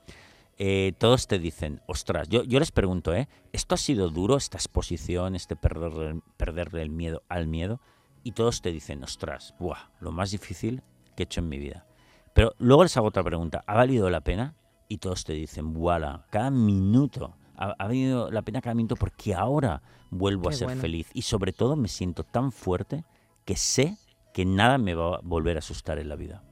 Eh, 0.59 0.93
todos 0.99 1.27
te 1.27 1.39
dicen, 1.39 1.81
ostras, 1.87 2.29
yo, 2.29 2.45
yo 2.45 2.61
les 2.61 2.71
pregunto, 2.71 3.15
¿eh? 3.15 3.29
¿Esto 3.53 3.75
ha 3.75 3.79
sido 3.79 4.11
duro, 4.11 4.37
esta 4.37 4.57
exposición, 4.57 5.35
este 5.35 5.57
perder, 5.57 6.17
perderle 6.37 6.83
el 6.83 6.91
miedo 6.91 7.23
al 7.29 7.49
miedo? 7.49 7.81
Y 8.25 8.33
todos 8.33 8.63
te 8.63 8.73
dicen, 8.73 9.05
ostras, 9.05 9.55
buah, 9.61 9.91
lo 10.01 10.11
más 10.11 10.31
difícil 10.31 10.83
que 11.15 11.23
he 11.23 11.25
hecho 11.25 11.41
en 11.41 11.49
mi 11.49 11.59
vida. 11.59 11.87
Pero 12.33 12.55
luego 12.59 12.83
les 12.83 12.97
hago 12.97 13.09
otra 13.09 13.23
pregunta, 13.23 13.63
¿ha 13.67 13.75
valido 13.75 14.11
la 14.11 14.23
pena? 14.23 14.55
Y 14.89 14.99
todos 14.99 15.25
te 15.25 15.35
dicen, 15.35 15.75
voilà, 15.75 16.27
cada 16.31 16.51
minuto, 16.51 17.37
ha, 17.57 17.75
valido 17.77 18.31
la 18.31 18.43
pena 18.43 18.61
cada 18.61 18.75
minuto 18.75 18.97
porque 18.97 19.35
ahora 19.35 19.83
vuelvo 20.11 20.49
a 20.49 20.53
ser 20.53 20.77
feliz. 20.77 21.09
Y 21.15 21.23
sobre 21.23 21.53
todo 21.53 21.77
me 21.77 21.89
siento 21.89 22.25
tan 22.25 22.51
fuerte 22.51 23.05
que 23.45 23.57
sé 23.57 23.99
que 24.33 24.45
nada 24.45 24.79
me 24.79 24.95
va 24.95 25.17
a 25.17 25.21
volver 25.23 25.57
a 25.57 25.61
asustar 25.61 25.99
en 25.99 26.09
la 26.09 26.17
vida. 26.17 26.43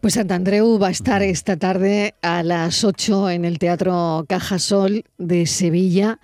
Pues 0.00 0.14
Santandreu 0.14 0.78
va 0.78 0.88
a 0.88 0.90
estar 0.90 1.22
esta 1.22 1.56
tarde 1.56 2.14
a 2.22 2.42
las 2.42 2.84
8 2.84 3.30
en 3.30 3.44
el 3.44 3.58
Teatro 3.58 4.24
Cajasol 4.28 5.04
de 5.18 5.46
Sevilla 5.46 6.20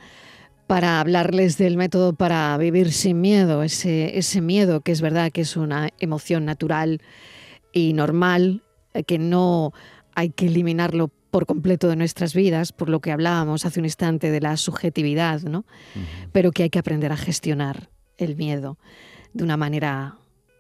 para 0.67 1.01
hablarles 1.01 1.59
del 1.59 1.77
método 1.77 2.15
para 2.15 2.57
vivir 2.57 2.93
sin 2.93 3.21
miedo, 3.21 3.63
ese, 3.63 4.19
ese 4.19 4.41
miedo 4.41 4.81
que 4.81 4.93
es 4.93 5.01
verdad 5.01 5.31
que 5.31 5.43
es 5.43 5.57
una 5.57 5.91
emoción 5.99 6.45
natural 6.45 7.01
y 7.73 7.93
normal, 7.93 8.63
eh, 8.95 9.05
que 9.05 9.19
no 9.19 9.73
hay 10.15 10.31
que 10.31 10.47
eliminarlo 10.47 11.11
por 11.31 11.47
completo 11.47 11.89
de 11.89 11.97
nuestras 11.97 12.33
vidas, 12.33 12.73
por 12.73 12.89
lo 12.89 13.01
que 13.01 13.11
hablábamos 13.11 13.67
hace 13.67 13.81
un 13.81 13.87
instante 13.87 14.31
de 14.31 14.41
la 14.41 14.57
subjetividad, 14.57 15.43
¿no? 15.43 15.65
Pero 16.31 16.53
que 16.53 16.63
hay 16.63 16.71
que 16.71 16.79
aprender 16.79 17.11
a 17.11 17.17
gestionar 17.17 17.91
el 18.19 18.37
miedo 18.37 18.79
de 19.33 19.43
una 19.43 19.57
manera, 19.57 20.17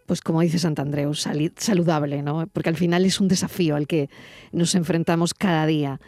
pues 0.06 0.20
como 0.20 0.40
dice 0.40 0.58
Santandreu, 0.58 1.14
saludable, 1.14 2.22
¿no? 2.22 2.48
Porque 2.48 2.70
al 2.70 2.76
final 2.76 3.04
es 3.04 3.20
un 3.20 3.28
desafío 3.28 3.76
al 3.76 3.86
que 3.86 4.10
nos 4.50 4.74
enfrentamos 4.74 5.32
cada 5.32 5.64
día. 5.66 6.00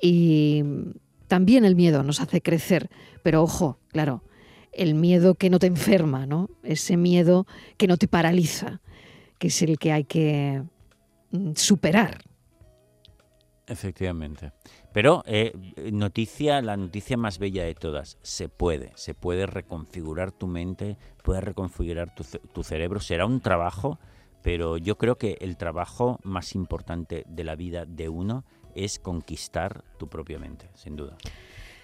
Y 0.00 0.62
también 1.32 1.64
el 1.64 1.76
miedo 1.76 2.02
nos 2.02 2.20
hace 2.20 2.42
crecer, 2.42 2.90
pero 3.22 3.42
ojo, 3.42 3.78
claro, 3.88 4.22
el 4.70 4.94
miedo 4.94 5.34
que 5.34 5.48
no 5.48 5.58
te 5.58 5.66
enferma, 5.66 6.26
¿no? 6.26 6.50
Ese 6.62 6.98
miedo 6.98 7.46
que 7.78 7.86
no 7.86 7.96
te 7.96 8.06
paraliza, 8.06 8.82
que 9.38 9.46
es 9.46 9.62
el 9.62 9.78
que 9.78 9.92
hay 9.92 10.04
que 10.04 10.62
mm, 11.30 11.52
superar. 11.54 12.18
Efectivamente. 13.66 14.52
Pero 14.92 15.22
eh, 15.24 15.54
noticia, 15.90 16.60
la 16.60 16.76
noticia 16.76 17.16
más 17.16 17.38
bella 17.38 17.64
de 17.64 17.76
todas, 17.76 18.18
se 18.20 18.50
puede, 18.50 18.92
se 18.94 19.14
puede 19.14 19.46
reconfigurar 19.46 20.32
tu 20.32 20.46
mente, 20.46 20.98
puede 21.24 21.40
reconfigurar 21.40 22.14
tu 22.14 22.62
cerebro. 22.62 23.00
Será 23.00 23.24
un 23.24 23.40
trabajo, 23.40 23.98
pero 24.42 24.76
yo 24.76 24.98
creo 24.98 25.16
que 25.16 25.38
el 25.40 25.56
trabajo 25.56 26.18
más 26.24 26.54
importante 26.54 27.24
de 27.26 27.44
la 27.44 27.56
vida 27.56 27.86
de 27.86 28.10
uno 28.10 28.44
es 28.74 28.98
conquistar 28.98 29.84
tu 29.98 30.08
propia 30.08 30.38
mente, 30.38 30.68
sin 30.74 30.96
duda. 30.96 31.16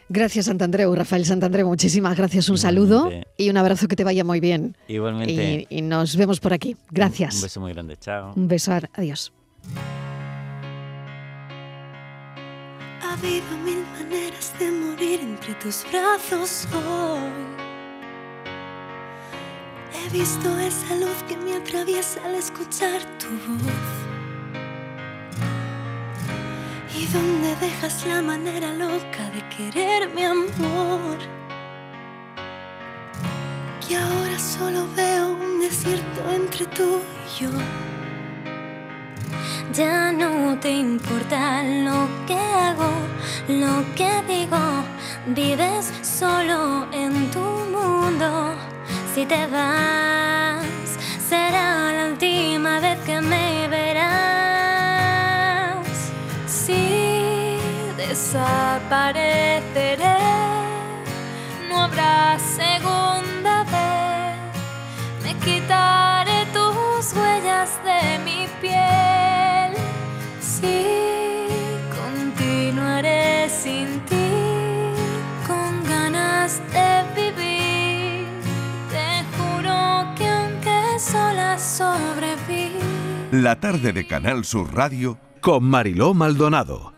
Gracias, 0.08 0.46
Santandreu. 0.46 0.94
Rafael 0.94 1.24
Santandreu, 1.26 1.68
muchísimas 1.68 2.16
gracias. 2.16 2.48
Un 2.48 2.56
saludo 2.56 3.10
y 3.36 3.50
un 3.50 3.56
abrazo 3.58 3.88
que 3.88 3.96
te 3.96 4.04
vaya 4.04 4.24
muy 4.24 4.40
bien. 4.40 4.76
Igualmente. 4.88 5.66
Y, 5.68 5.82
nos 5.82 6.16
vemos 6.16 6.40
por 6.40 6.54
aquí. 6.54 6.76
Gracias. 6.90 7.36
Un 7.36 7.42
beso 7.42 7.60
muy 7.60 7.72
grande. 7.72 7.96
Chao. 7.98 8.32
Un 8.34 8.48
beso. 8.48 8.72
Adiós. 8.94 9.32
Ha 13.02 13.12
habido 13.12 13.56
mil 13.64 13.84
maneras 13.98 14.54
de 14.58 14.70
morir 14.70 15.20
entre 15.20 15.54
tus 15.56 15.84
brazos 15.90 16.66
hoy. 16.72 17.68
He 19.92 20.10
visto 20.10 20.58
esa 20.58 20.94
luz 20.96 21.22
que 21.28 21.36
me 21.36 21.54
atraviesa 21.54 22.24
al 22.24 22.34
escuchar 22.34 23.02
tu 23.18 23.28
voz. 23.28 24.17
¿Y 27.00 27.06
dónde 27.06 27.54
dejas 27.60 28.04
la 28.06 28.20
manera 28.20 28.72
loca 28.72 29.30
de 29.32 29.40
querer 29.56 30.12
mi 30.16 30.24
amor? 30.24 31.16
Que 33.86 33.96
ahora 33.96 34.36
solo 34.36 34.84
veo 34.96 35.28
un 35.28 35.60
desierto 35.60 36.20
entre 36.34 36.66
tú 36.66 37.00
y 37.24 37.44
yo. 37.44 37.50
Ya 39.72 40.10
no 40.10 40.58
te 40.58 40.70
importa 40.72 41.62
lo 41.62 42.08
que 42.26 42.34
hago, 42.34 42.90
lo 43.46 43.74
que 43.94 44.10
digo. 44.26 44.58
Vives 45.26 45.92
solo 46.02 46.88
en 46.92 47.30
tu 47.30 47.46
mundo. 47.76 48.56
Si 49.14 49.24
te 49.24 49.46
vas, 49.46 50.66
será 51.28 51.92
la 51.92 52.06
última 52.10 52.80
vez 52.80 52.98
que 53.06 53.20
me 53.20 53.57
desapareceré, 58.28 60.18
no 61.68 61.84
habrá 61.84 62.38
segunda 62.38 63.64
vez, 63.64 64.36
me 65.22 65.34
quitaré 65.44 66.44
tus 66.52 67.14
huellas 67.14 67.80
de 67.84 68.18
mi 68.26 68.46
piel, 68.60 69.72
sí, 70.40 70.84
continuaré 72.02 73.48
sin 73.48 73.98
ti, 74.00 74.30
con 75.46 75.82
ganas 75.88 76.60
de 76.74 77.04
vivir, 77.16 78.26
te 78.90 79.24
juro 79.38 80.14
que 80.16 80.28
aunque 80.28 80.98
sola 80.98 81.58
sobreviví. 81.58 82.78
La 83.32 83.56
tarde 83.56 83.94
de 83.94 84.06
Canal 84.06 84.44
Sur 84.44 84.74
Radio 84.74 85.16
con 85.40 85.64
Mariló 85.64 86.12
Maldonado 86.12 86.97